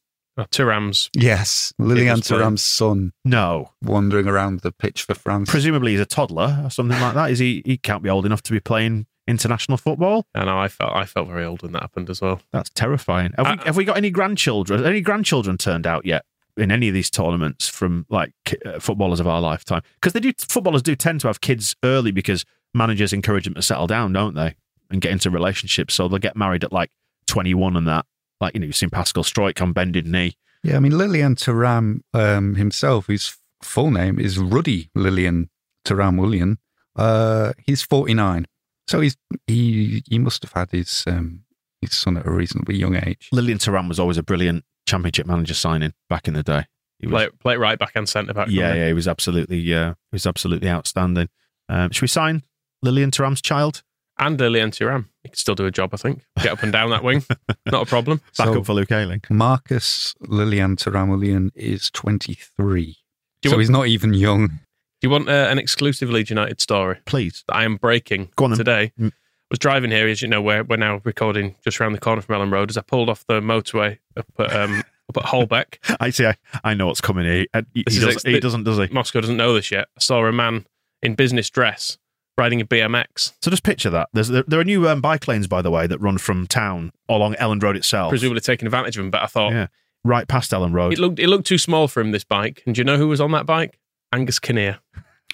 [0.52, 1.10] Thuram's.
[1.16, 2.42] Yes, Lilian was playing.
[2.44, 3.72] Thuram's son No.
[3.84, 5.50] wandering around the pitch for France.
[5.50, 7.32] Presumably he's a toddler or something like that.
[7.32, 7.62] Is he?
[7.66, 10.26] He can't be old enough to be playing international football.
[10.34, 10.58] I know.
[10.60, 12.42] I felt I felt very old when that happened as well.
[12.52, 13.34] That's terrifying.
[13.38, 14.84] Have, we, Uh, have we got any grandchildren?
[14.86, 16.26] Any grandchildren turned out yet
[16.58, 18.34] in any of these tournaments from like
[18.66, 19.82] uh, footballers of our lifetime?
[19.96, 20.32] Because they do.
[20.40, 24.36] Footballers do tend to have kids early because managers encourage them to settle down, don't
[24.36, 24.56] they,
[24.90, 25.94] and get into relationships.
[25.94, 26.90] So they'll get married at like
[27.28, 28.06] 21 and that.
[28.42, 30.36] Like you know, you've seen Pascal Struijk on bended knee.
[30.64, 35.50] Yeah, I mean Lilian Thuram um, himself, his full name is Ruddy Lilian
[35.86, 36.60] Thuram William.
[36.96, 38.46] Uh, he's forty nine,
[38.88, 39.16] so he's
[39.48, 41.44] he he must have had his um,
[41.82, 43.30] his son at a reasonably young age.
[43.32, 46.66] Lilian Thuram was always a brilliant championship manager signing back in the day.
[47.00, 48.50] He was, Play, play right back and centre back.
[48.50, 51.30] yeah, yeah, he was absolutely, uh, he was absolutely outstanding.
[51.70, 52.44] Um, should we sign
[52.82, 53.84] Lilian Thuram's child
[54.20, 55.06] And Lilian Thuram.
[55.24, 56.24] He could still do a job, I think.
[56.42, 57.24] Get up and down that wing.
[57.66, 58.18] Not a problem.
[58.38, 59.22] back So- up for Luke Ayling?
[59.30, 62.98] Marcus Lilian Thuram is twenty three,
[63.44, 64.48] so want- he's not even young.
[64.48, 67.46] Do you want uh, an exclusive Leeds United story Please.
[67.48, 68.92] that I am breaking Go on today?
[69.00, 69.14] Mm.
[69.50, 72.36] was driving here, as you know, we're, we're now recording just around the corner from
[72.36, 72.70] Elland Road.
[72.70, 76.26] As I pulled off the motorway up at, um, up at Holbeck, I see.
[76.26, 77.46] I, I know what's coming here.
[77.54, 78.88] Uh, He, he doesn't, ex- he doesn't, does he?
[78.94, 79.88] Moscow doesn't know this yet.
[79.96, 80.66] I saw a man
[81.02, 81.98] in business dress
[82.40, 84.10] riding a BMX, So just picture that.
[84.14, 86.92] There's there, there are new um, bike lanes, by the way, that run from town
[87.08, 88.10] along Elland Road itself.
[88.10, 89.12] presumably taking advantage of him.
[89.12, 89.68] But I thought Yeah,
[90.04, 90.94] right past Elland Road.
[90.94, 92.12] it looked it looked too small for him.
[92.12, 93.78] This bike, and do you know who was on that bike?
[94.12, 94.80] Angus Kinnear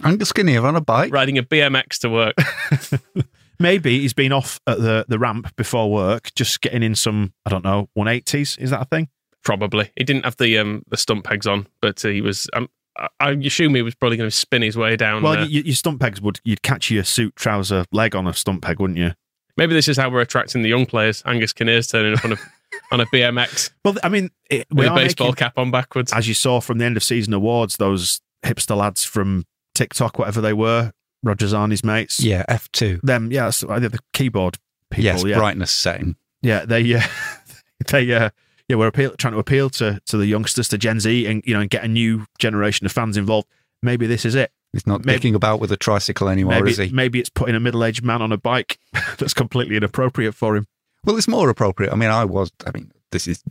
[0.04, 1.14] Angus Kinnear on a bike.
[1.14, 2.36] riding a BMX to work.
[3.60, 7.50] Maybe he's been off at the, the ramp before work, just getting in some, I
[7.50, 8.60] don't know, 180s.
[8.60, 9.08] Is that a thing?
[9.46, 12.50] Probably he didn't have the um the stunt pegs on, but uh, he was.
[12.54, 12.68] Um,
[12.98, 15.22] I, I assume he was probably going to spin his way down.
[15.24, 18.62] well, y your stunt pegs would, you'd catch your suit trouser leg on a stunt
[18.62, 19.12] peg, wouldn't you?
[19.58, 21.24] Maybe this is how we're attracting the young players.
[21.26, 22.38] Angus Kinnear's turning up on a
[22.92, 26.12] on a BMX Well, I mean, it, with a baseball making- cap on backwards.
[26.14, 30.42] as you saw from the end of season awards, those hipster lads from TikTok, whatever
[30.42, 30.92] they were,
[31.26, 32.20] Radrizzani's mates.
[32.20, 33.00] Yeah, F2.
[33.02, 34.58] Them, yeah, that's- uh, the keyboard
[34.92, 35.06] people.
[35.06, 35.38] yes, yeah.
[35.38, 36.16] brightness setting.
[36.42, 37.02] Yeah, they, uh,
[37.88, 38.30] they, uh,
[38.68, 41.54] yeah, we're appeal, trying to appeal to to the youngsters, to Gen Z, and you
[41.54, 43.48] know, and get a new generation of fans involved.
[43.82, 44.52] Maybe this is it.
[44.74, 46.90] He's not Maybe- dicking about with a tricycle anymore, is he?
[46.90, 48.78] maybe it's putting a middle-aged man on a bike
[49.18, 50.68] that's completely inappropriate for him.
[51.06, 51.94] Well, it's more appropriate.
[51.94, 53.42] I mean, I was, I mean, this is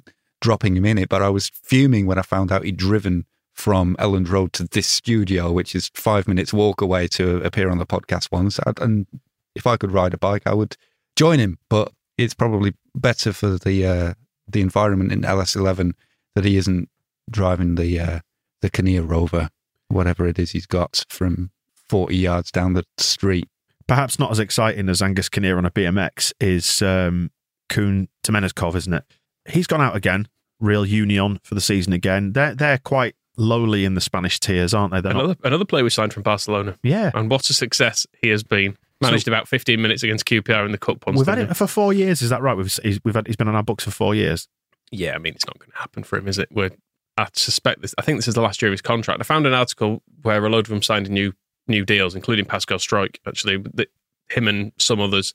[0.42, 3.96] dropping him in it, but I was fuming when I found out he'd driven from
[4.00, 7.86] Elland Road to this studio, which is five minutes walk away to appear on the
[7.86, 8.58] podcast once.
[8.78, 9.06] And
[9.54, 10.76] if I could ride a bike, I would
[11.16, 11.58] join him.
[11.70, 14.14] But it's probably better for the uh,
[14.48, 15.92] the environment in LS11
[16.34, 16.88] that he isn't
[17.30, 18.20] driving the uh,
[18.60, 19.48] the Kinnear Rover,
[19.88, 21.50] whatever it is he's got from
[21.88, 23.48] 40 yards down the street.
[23.86, 27.30] Perhaps not as exciting as Angus Kinnear on a BMX is um,
[27.68, 29.04] Kun Temenuzhkov, isn't it?
[29.48, 30.26] He's gone out again.
[30.60, 32.32] Real Union for the season again.
[32.32, 35.00] They're they're quite lowly in the Spanish tiers, aren't they?
[35.00, 37.10] They're not- Another another player we signed from Barcelona, yeah.
[37.14, 38.76] and what a success he has been.
[39.04, 41.18] Managed about 15 minutes against QPR in the cup once.
[41.18, 42.22] We've had him for four years.
[42.22, 42.56] Is that right?
[42.56, 44.48] We've he's, we've had he's been on our books for four years.
[44.90, 46.48] Yeah, I mean it's not going to happen for him, is it?
[46.52, 46.70] We're,
[47.16, 47.94] I suspect this.
[47.98, 49.20] I think this is the last year of his contract.
[49.20, 51.32] I found an article where a load of them signed new
[51.66, 53.16] new deals, including Pascal Struijk.
[53.26, 53.86] Actually, the,
[54.28, 55.32] him and some others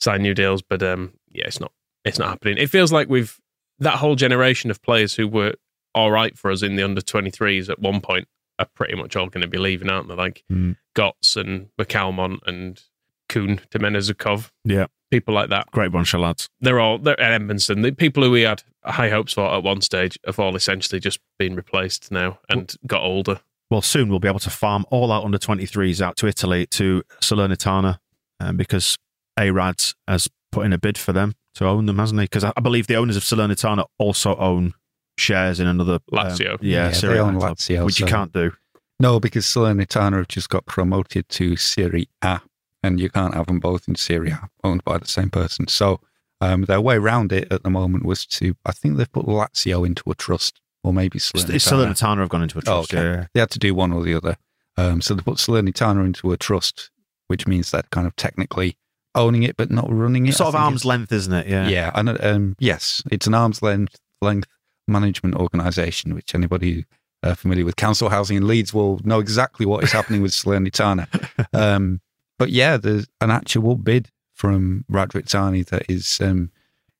[0.00, 1.72] signed new deals, but um, yeah, it's not
[2.04, 2.58] it's not happening.
[2.58, 3.38] It feels like we've
[3.78, 5.54] that whole generation of players who were
[5.94, 8.26] all right for us in the under 23s at one point
[8.58, 10.14] are pretty much all going to be leaving, aren't they?
[10.14, 10.76] Like Mm.
[10.94, 12.82] Gotts and McCalmont and
[13.28, 15.70] Kun Temenuzhkov, Yeah, people like that.
[15.70, 16.48] great bunch of lads.
[16.60, 17.82] They're all they're at Edmondson.
[17.82, 21.18] The people who we had high hopes for at one stage have all essentially just
[21.38, 23.40] been replaced now and got older.
[23.70, 27.02] Well, soon we'll be able to farm all our under 23s out to Italy to
[27.20, 27.98] Salernitana
[28.40, 28.96] um, because
[29.38, 32.24] ARADS has put in a bid for them to own them, hasn't he?
[32.24, 34.72] Because I, I believe the owners of Salernitana also own
[35.18, 36.56] shares in another um, Lazio.
[36.62, 38.52] yeah, Yeah, Serie they A own club, Lazio, which you can't do.
[39.00, 42.40] No, because Salernitana have just got promoted to Serie A,
[42.82, 45.66] and you can't have them both in Serie A owned by the same person.
[45.68, 46.00] So
[46.40, 49.84] um, their way around it at the moment was to, I think they've put Lazio
[49.86, 51.54] into a trust, or maybe It's, Salernitana.
[51.54, 52.94] it's Salernitana have gone into a Oh, trust.
[52.94, 53.02] okay.
[53.02, 53.26] yeah.
[53.34, 54.36] They had to do one or the other.
[54.76, 56.90] Um, so they put Salernitana into a trust,
[57.26, 58.76] which means they're kind of technically
[59.16, 60.30] owning it, but not running it.
[60.30, 61.48] I Sort of think arm's length, isn't it?
[61.48, 61.66] Yeah.
[61.68, 64.48] yeah, and um, yes, it's an arm's length length
[64.86, 66.84] management organisation, which anybody
[67.24, 71.08] uh, familiar with council housing in Leeds will know exactly what is happening with Salernitana.
[71.52, 72.00] Um,
[72.38, 76.50] but yeah, there's an actual bid from Radrizzani that is um,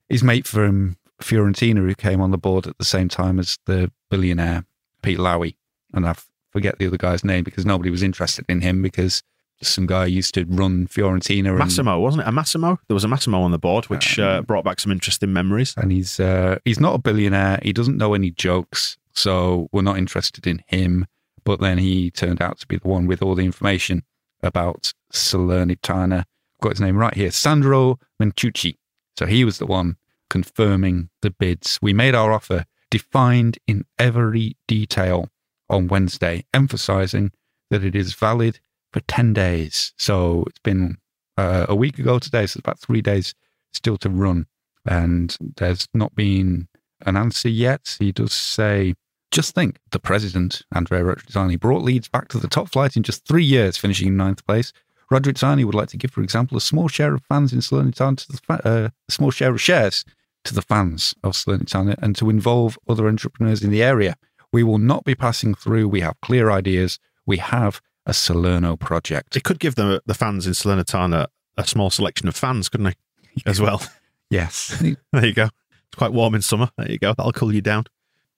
[0.08, 3.90] his mate from Fiorentina, who came on the board at the same time as the
[4.10, 4.64] billionaire
[5.02, 5.54] Pete Lowy,
[5.92, 6.14] and I
[6.50, 9.22] forget the other guy's name because nobody was interested in him because
[9.60, 11.48] some guy used to run Fiorentina.
[11.50, 12.28] and- Massimo, wasn't it?
[12.28, 12.78] A Massimo?
[12.88, 15.74] There was a Massimo on the board, which uh, brought back some interesting memories.
[15.76, 17.58] and he's uh, he's not a billionaire.
[17.62, 21.06] He doesn't know any jokes, so we're not interested in him.
[21.44, 24.02] But then he turned out to be the one with all the information
[24.42, 26.24] about Salernitana.
[26.62, 28.76] Got his name right here, Sandro Mencucci.
[29.18, 29.96] So he was the one
[30.30, 31.78] confirming the bids.
[31.80, 35.30] We made our offer defined in every detail
[35.68, 37.32] on Wednesday, emphasizing
[37.70, 38.60] that it is valid
[38.92, 39.92] for 10 days.
[39.98, 40.96] So it's been
[41.36, 43.34] uh, a week ago today, so it's about three days
[43.72, 44.46] still to run.
[44.86, 46.68] And there's not been
[47.04, 47.96] an answer yet.
[47.98, 48.94] He does say,
[49.30, 53.26] just think, the president, Andrea Radrizzani, brought Leeds back to the top flight in just
[53.26, 54.72] three years, finishing in ninth place.
[55.12, 58.32] Radrizzani would like to give, for example, a small share of fans in Salernitana to
[58.32, 60.04] the fa- uh, a small share of shares
[60.44, 64.16] to the fans of Salernitana and to involve other entrepreneurs in the area.
[64.52, 65.88] We will not be passing through.
[65.88, 66.98] We have clear ideas.
[67.26, 69.36] We have a Salerno project.
[69.36, 71.26] It could give the the fans in Salernitana
[71.56, 73.42] a small selection of fans, couldn't he?
[73.46, 73.82] As well.
[74.30, 74.82] Yes.
[75.12, 75.44] there you go.
[75.44, 76.70] It's quite warm in summer.
[76.76, 77.14] There you go.
[77.14, 77.84] That'll cool you down.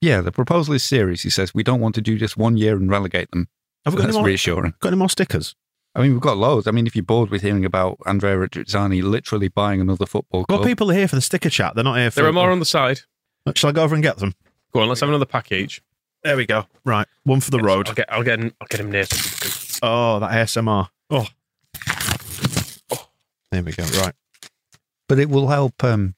[0.01, 1.23] Yeah, the proposal is serious.
[1.23, 3.49] He says we don't want to do just one year and relegate them.
[3.85, 4.75] Have we got That's any more, reassuring.
[4.81, 5.55] got any more stickers?
[5.95, 6.67] I mean, we've got loads.
[6.67, 10.63] I mean, if you're bored with hearing about Andrea Radrizzani literally buying another football Well,
[10.63, 11.75] people are here for the sticker chat.
[11.75, 12.21] They're not here for.
[12.21, 13.01] There are more on the side.
[13.57, 14.35] Shall I go over and get them?
[14.73, 15.83] Go on, let's have another pack each.
[16.23, 16.67] There we go.
[16.85, 17.89] Right, one for the road.
[17.89, 19.07] I'll get, I'll get, him, I'll get him near.
[19.83, 20.89] Oh, that ASMR.
[21.11, 21.27] Oh.
[23.51, 23.83] There we go.
[24.01, 24.15] Right.
[25.09, 26.15] but it will help um,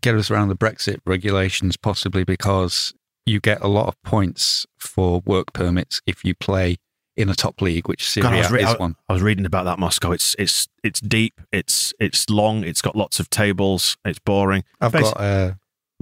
[0.00, 2.94] get us around the Brexit regulations, possibly because
[3.26, 6.76] you get a lot of points for work permits if you play
[7.16, 8.96] in a top league, which God, I, was re- is one.
[9.08, 10.12] I was reading about that Moscow.
[10.12, 11.40] It's it's it's deep.
[11.52, 12.62] It's it's long.
[12.64, 13.96] It's got lots of tables.
[14.04, 14.64] It's boring.
[14.80, 15.52] I've Basi- got uh,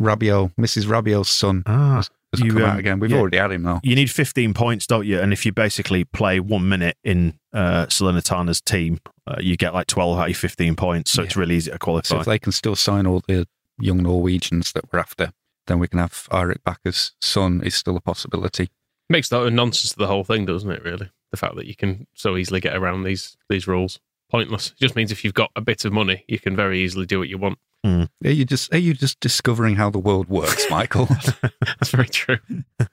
[0.01, 0.87] Rabiot, Mrs.
[0.87, 2.99] Rabiot's son Ah, has, has you, come um, out again.
[2.99, 3.19] We've yeah.
[3.19, 3.79] already had him though.
[3.85, 5.21] you need 15 points, don't you?
[5.21, 8.99] And if you basically play one minute in uh, Salernitana's team,
[9.29, 11.13] uh, you get like 12 out of 15 points.
[11.13, 12.21] So it's really easy to So qualify.
[12.21, 13.47] if they can still sign all the
[13.79, 15.33] young Norwegians that we're after,
[15.67, 18.71] then we can have Eirik Bakke's son is still a possibility.
[19.09, 20.83] Makes that a nonsense to the whole thing, doesn't it?
[20.83, 24.01] Really, the fact that you can so easily get around these these rules
[24.31, 24.69] pointless.
[24.69, 27.19] It just means if you've got a bit of money, you can very easily do
[27.19, 27.59] what you want.
[27.85, 28.05] Hmm.
[28.25, 31.07] Are you just are you just discovering how the world works, Michael?
[31.61, 32.39] That's very true.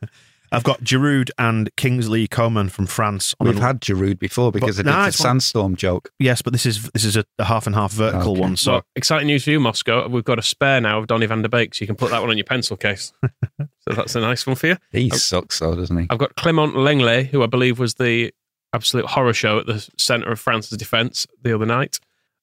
[0.54, 3.34] I've got Giroud and Kingsley Coman from France.
[3.40, 5.30] on We've a- had Giroud before because But- it nah, did it's the fine.
[5.40, 6.12] sandstorm joke.
[6.20, 8.42] yes, but this is this is a, a half and half vertical Okay.
[8.42, 8.58] one.
[8.58, 10.08] So So exciting news for you, Moscow.
[10.08, 12.22] We've got a spare now of Donny van der Beek, so you can put that
[12.22, 13.14] one on your pencil case.
[13.60, 14.78] so that's a nice one for you.
[14.92, 16.08] He sucks though, doesn't he?
[16.10, 18.32] I've got Clement Lenglet, who I believe was the
[18.74, 22.00] absolute horror show at the centre of France's defence the other night.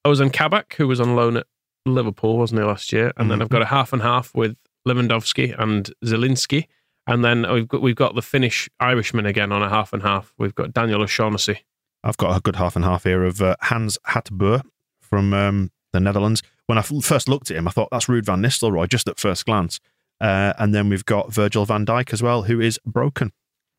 [0.06, 1.46] Ozan Kabak, who was on loan at
[1.84, 3.12] Liverpool, wasn't he, last year?
[3.16, 3.42] And then mm-hmm.
[3.44, 4.56] I've got a half and half with
[4.86, 6.66] Lewandowski and Zieliński.
[7.08, 10.34] And then we've got, we've got the Finnish Irishman again on a half and half.
[10.36, 11.64] We've got Daniel O'Shaughnessy.
[12.04, 14.62] I've got a good half and half here of uh, Hans Hateboer
[15.00, 16.42] from um, the Netherlands.
[16.66, 19.18] When I f- first looked at him, I thought that's Ruud van Nistelrooy just at
[19.18, 19.80] first glance.
[20.20, 23.32] Uh, and then we've got Virgil van Dijk as well, who is broken.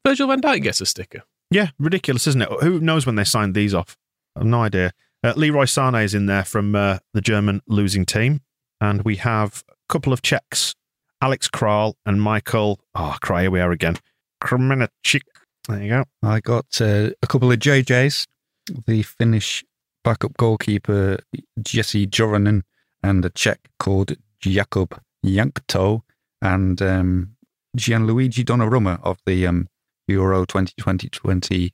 [0.05, 1.23] Virgil van Dijk gets a sticker.
[1.51, 2.49] Yeah, ridiculous, isn't it?
[2.61, 3.95] Who knows when they signed these off?
[4.35, 4.91] I've no idea.
[5.23, 8.41] Uh, Leroy Sané is in there from uh, the German losing team.
[8.81, 10.73] And we have a couple of Czechs,
[11.21, 12.79] Alex Kral and Michael.
[12.95, 13.97] Oh, cry, here we are again.
[14.41, 15.23] Krmenčík.
[15.67, 16.03] There you go.
[16.23, 18.25] I got uh, a couple of JJs,
[18.85, 19.63] the Finnish
[20.03, 21.19] backup goalkeeper
[21.61, 22.63] Jesse Joronen,
[23.03, 26.01] and a Czech called Jakub Jankto,
[26.41, 27.35] and um,
[27.77, 29.67] Gianluigi Donnarumma of the um,
[30.07, 31.09] Euro 2020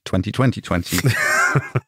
[0.04, 0.98] 2020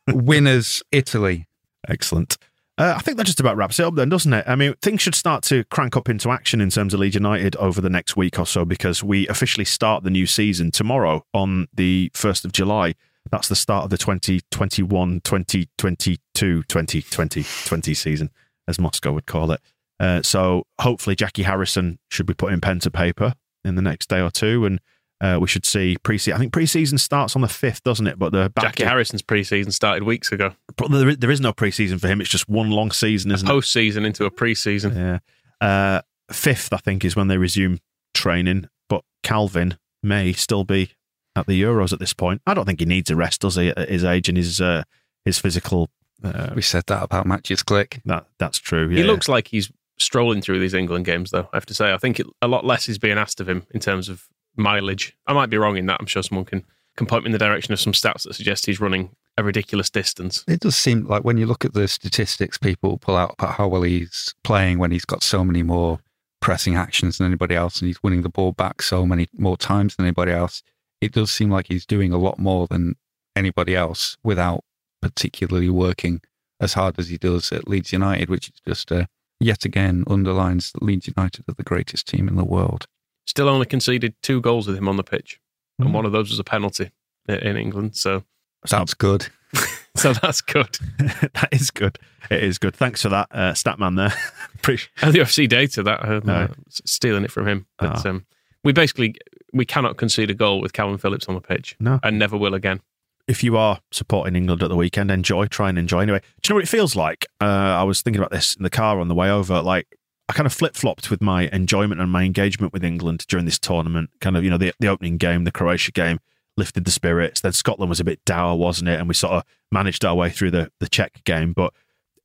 [0.14, 1.47] winners Italy.
[1.88, 2.38] Excellent.
[2.78, 4.45] Uh, I think that just about wraps it up then, doesn't it?
[4.47, 7.55] I mean, things should start to crank up into action in terms of Leeds United
[7.55, 11.67] over the next week or so because we officially start the new season tomorrow on
[11.73, 12.93] the 1st of July.
[13.32, 18.30] That's the start of the 2021 2022 2020 20 season,
[18.67, 19.61] as Moscow would call it.
[19.99, 23.34] Uh, so hopefully, Jackie Harrison should be putting pen to paper
[23.65, 24.65] in the next day or two.
[24.65, 24.80] And
[25.22, 26.34] uh, we should see pre season.
[26.36, 28.20] I think pre season starts on the 5th, doesn't it?
[28.20, 30.53] But the back Jackie Harrison's pre-season started weeks ago.
[30.76, 32.22] but there, there is no pre-season for him.
[32.22, 33.51] It's just one long season, isn't it?
[33.51, 34.95] Post-season into a pre-season.
[34.95, 35.20] Yeah.
[35.59, 36.01] Uh,
[36.32, 37.80] fifth, I think, is when they resume
[38.13, 38.70] training.
[38.89, 40.91] But Kalvin may still be
[41.36, 42.41] at the Euros at this point.
[42.45, 43.70] I don't think he needs a rest, does he?
[43.70, 44.84] At his age and his uh,
[45.26, 45.89] his physical.
[46.24, 48.01] Uh, We said that about Mateusz Klich.
[48.05, 48.89] that that's true.
[48.89, 49.05] He yeah.
[49.05, 51.49] looks like he's strolling through these England games, though.
[51.51, 53.65] I have to say, I think it, a lot less is being asked of him
[53.72, 54.28] in terms of
[54.58, 55.16] mileage.
[55.28, 55.97] I might be wrong in that.
[55.99, 56.64] I'm sure someone can
[56.95, 59.89] can point me in the direction of some stats that suggest he's running a ridiculous
[59.89, 60.43] distance.
[60.47, 63.68] It does seem like when you look at the statistics people pull out about how
[63.68, 65.99] well he's playing when he's got so many more
[66.41, 69.95] pressing actions than anybody else and he's winning the ball back so many more times
[69.95, 70.64] than anybody else,
[70.99, 72.95] it does seem like he's doing a lot more than
[73.36, 74.64] anybody else without
[75.01, 76.22] particularly working
[76.60, 79.05] as hard as he does at Leeds United, which is just uh,
[79.39, 82.88] yet again underlines that Leeds United are the greatest team in the world.
[83.28, 85.39] Still only conceded two goals with him on the pitch,
[85.78, 85.86] Hmm.
[85.86, 86.89] and one of those was a penalty
[87.28, 87.95] in England.
[87.95, 88.23] So,
[88.65, 89.28] Sounds good.
[89.95, 90.78] so that's good.
[90.99, 91.99] that is good.
[92.32, 92.75] It is good.
[92.75, 93.95] Thanks for that, uh, Statman.
[93.97, 94.13] There,
[94.55, 96.34] Appreciate- And the UFC data that um, No.
[96.34, 96.47] uh,
[96.86, 97.67] stealing it from him.
[97.78, 98.09] But Ah.
[98.09, 98.25] um,
[98.63, 99.15] we basically
[99.53, 101.99] we cannot concede a goal with Kalvin Phillips on the pitch, No.
[102.03, 102.82] and never will again.
[103.28, 105.99] if you are supporting England at the weekend, enjoy, try and enjoy.
[105.99, 107.25] Anyway, do you know what it feels like?
[107.41, 109.61] Uh, I was thinking about this in the car on the way over.
[109.61, 109.97] Like,
[110.30, 113.59] I kind of flip flopped with my enjoyment and my engagement with England during this
[113.59, 114.09] tournament.
[114.19, 116.19] Kind of, you know, the, the opening game, the Croatia game,
[116.57, 117.41] lifted the spirits.
[117.41, 118.99] Then Scotland was a bit dour, wasn't it?
[118.99, 121.53] And we sort of managed our way through the, the Czech game.
[121.53, 121.73] But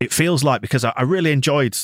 [0.01, 1.79] it feels like because I, I really enjoyed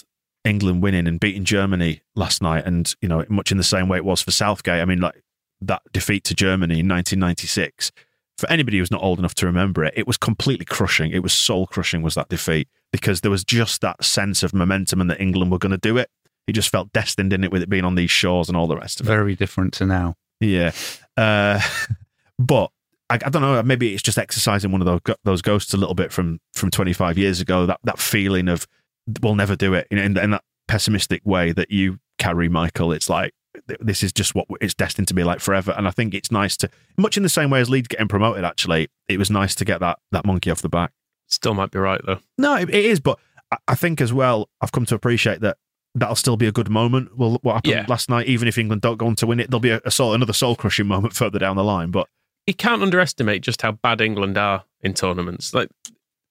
[0.45, 3.99] England winning and beating Germany last night, and, you know, much in the same way
[3.99, 4.81] it was for Southgate.
[4.81, 5.23] I mean, like,
[5.61, 7.93] that defeat to Germany in 1996
[8.39, 11.11] for anybody who's not old enough to remember it, it was completely crushing.
[11.11, 15.01] It was soul crushing, was that defeat, because there was just that sense of momentum
[15.01, 16.11] and that England were going to do it.
[16.47, 18.77] It just felt destined in it with it being on these shores and all the
[18.77, 19.11] rest of it.
[19.11, 20.15] Very different to now.
[20.41, 20.73] Yeah.
[21.17, 21.61] Uh,
[22.39, 22.71] but
[23.11, 23.63] I, I don't know.
[23.63, 27.19] Maybe it's just exercising one of those those ghosts a little bit from from 25
[27.19, 27.67] years ago.
[27.67, 28.67] That that feeling of
[29.23, 32.93] we'll never do it, you know, in, in that pessimistic way that you carry, Michael.
[32.93, 33.33] It's like
[33.81, 35.75] this is just what it's destined to be like forever.
[35.77, 38.45] And I think it's nice to, much in the same way as Leeds getting promoted.
[38.45, 40.93] Actually, it was nice to get that that monkey off the back.
[41.29, 42.19] Still might be right though.
[42.37, 43.19] No, it, it is, but
[43.67, 45.57] I, think as well, I've come to appreciate that
[45.95, 47.17] that'll still be a good moment.
[47.17, 47.85] Well, what happened Yeah.
[47.89, 49.91] last night, even if England don't go on to win it, there'll be a, a
[49.91, 51.91] soul, another soul crushing moment further down the line.
[51.91, 52.09] But
[52.47, 55.53] You can't underestimate just how bad England are in tournaments.
[55.55, 55.69] Like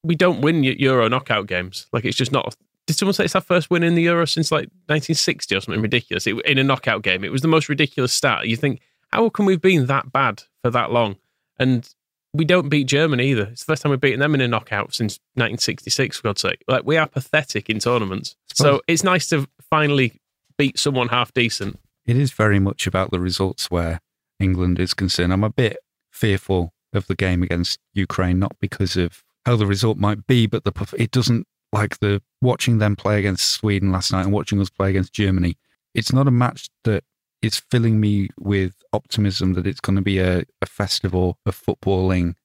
[0.04, 1.88] we don't win Euro knockout games.
[1.92, 2.56] Like it's just not.
[2.86, 5.82] Did someone say it's our first win in the Euro since like 1960 or something
[5.82, 6.26] ridiculous?
[6.26, 8.48] It, in a knockout game, it was the most ridiculous stat.
[8.48, 8.80] You think
[9.12, 11.18] how can we've been that bad for that long?
[11.60, 11.90] And
[12.38, 13.44] we don't beat Germany either.
[13.44, 16.18] It's the first time we've beaten them in a knockout since 1966.
[16.18, 18.36] For God's sake, like we are pathetic in tournaments.
[18.54, 20.20] So it's nice to finally
[20.58, 21.80] beat someone half decent.
[22.06, 24.00] It is very much about the results where
[24.40, 25.34] England is concerned.
[25.34, 25.78] I'm a bit
[26.12, 30.64] fearful of the game against Ukraine, not because of how the result might be, but
[30.64, 34.70] the it doesn't like the watching them play against Sweden last night and watching us
[34.70, 35.58] play against Germany.
[35.94, 37.04] It's not a match that
[37.48, 42.36] is filling me with optimism that it's going to be a, a festival of footballing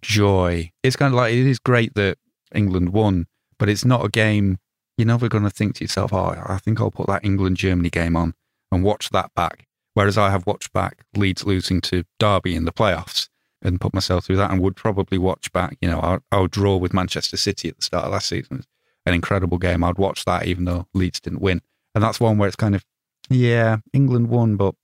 [0.00, 0.70] joy.
[0.82, 2.18] It's kind of like it is great that
[2.54, 3.26] England won,
[3.58, 4.58] but it's not a game
[4.98, 7.88] you're never going to think to yourself, oh, I think I'll put that England Germany
[7.88, 8.34] game on
[8.72, 9.66] and watch that back.
[9.94, 13.28] Whereas I have watched back Leeds losing to Derby in the playoffs
[13.62, 16.92] and put myself through that and would probably watch back, you know, our draw with
[16.92, 18.64] Manchester City at the start of last season.
[19.06, 19.82] An incredible game.
[19.82, 21.62] I'd watch that even though Leeds didn't win.
[21.94, 22.84] And that's one where it's kind of,
[23.30, 24.74] yeah, England won, but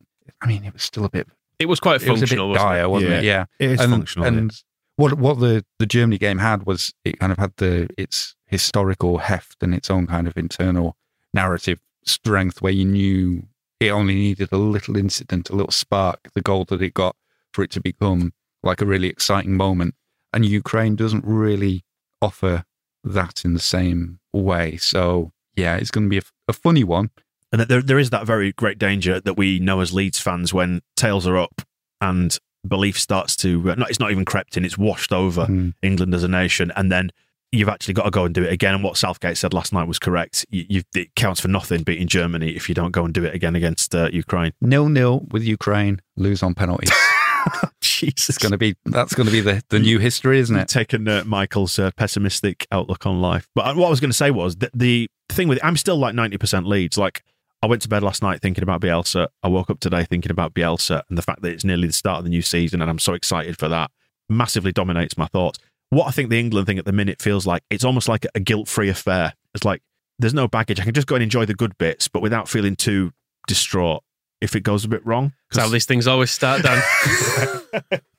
[0.40, 1.26] I mean, it was still a bit.
[1.58, 2.90] It was quite It was a bit functional, wasn't dire, it?
[2.90, 3.18] wasn't Yeah.
[3.18, 3.24] it?
[3.24, 4.62] Yeah, It is and, functional, And
[4.96, 9.18] what what the the Germany game had was it kind of had the its historical
[9.18, 10.96] heft and its own kind of internal
[11.32, 13.46] narrative strength, where you knew
[13.80, 17.16] it only needed a little incident, a little spark, the goal that it got
[17.52, 18.32] for it to become
[18.62, 19.94] like a really exciting moment.
[20.32, 21.84] And Ukraine doesn't really
[22.20, 22.64] offer
[23.04, 24.76] that in the same way.
[24.76, 27.10] So yeah, it's going to be a, a funny one.
[27.54, 30.82] And there, there is that very great danger that we know as Leeds fans when
[30.96, 31.62] tails are up
[32.00, 32.36] and
[32.66, 35.72] belief starts to, uh, not, it's not even crept in, it's washed over Mm.
[35.80, 36.72] England as a nation.
[36.74, 37.10] And then
[37.52, 38.74] you've actually got to go and do it again.
[38.74, 40.44] And what Southgate said last night was correct.
[40.50, 43.32] You, you, it counts for nothing beating Germany if you don't go and do it
[43.36, 44.52] again against uh, Ukraine.
[44.60, 46.90] Nil nil with Ukraine, lose on penalties.
[47.80, 48.30] Jesus.
[48.30, 50.66] it's going to be that's going to be the, the new history, isn't it?
[50.66, 53.48] Taken uh, Michael's uh, pessimistic outlook on life.
[53.54, 55.96] But uh, what I was going to say was that the thing with I'm still
[55.96, 56.98] like 90% Leeds.
[56.98, 57.22] Like
[57.64, 59.28] I went to bed last night thinking about Bielsa.
[59.42, 62.18] I woke up today thinking about Bielsa and the fact that it's nearly the start
[62.18, 63.90] of the new season and I'm so excited for that
[64.28, 65.58] massively dominates my thoughts.
[65.88, 68.40] What I think the England thing at the minute feels like it's almost like a
[68.40, 69.32] guilt-free affair.
[69.54, 69.80] It's like
[70.18, 70.78] there's no baggage.
[70.78, 73.12] I can just go and enjoy the good bits, but without feeling too
[73.46, 74.02] distraught
[74.42, 75.32] if it goes a bit wrong.
[75.50, 76.82] That's how these things always start, Dan.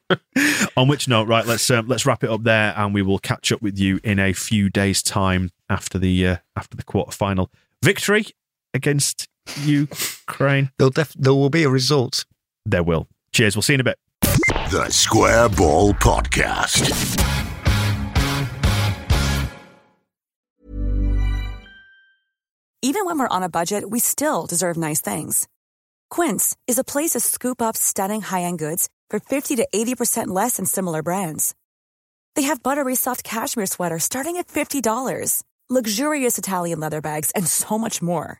[0.76, 1.46] On which note, right?
[1.46, 4.18] Let's um, let's wrap it up there, and we will catch up with you in
[4.18, 7.52] a few days' time after the uh, after the quarter final
[7.84, 8.26] victory
[8.74, 9.28] against
[9.64, 10.72] Ukraine.
[10.78, 12.26] There'll def- there will be a result.
[12.66, 13.08] There will.
[13.32, 13.56] Cheers.
[13.56, 13.98] We'll see you in a bit.
[14.72, 16.92] The Square Ball Podcast.
[22.82, 25.48] Even when we're on a budget, we still deserve nice things.
[26.12, 30.58] Quince is a place to scoop up stunning high-end goods for 50 to 80% less
[30.58, 31.56] than similar brands.
[32.36, 37.78] They have buttery soft cashmere sweaters starting at $50, luxurious Italian leather bags, and so
[37.80, 38.40] much more.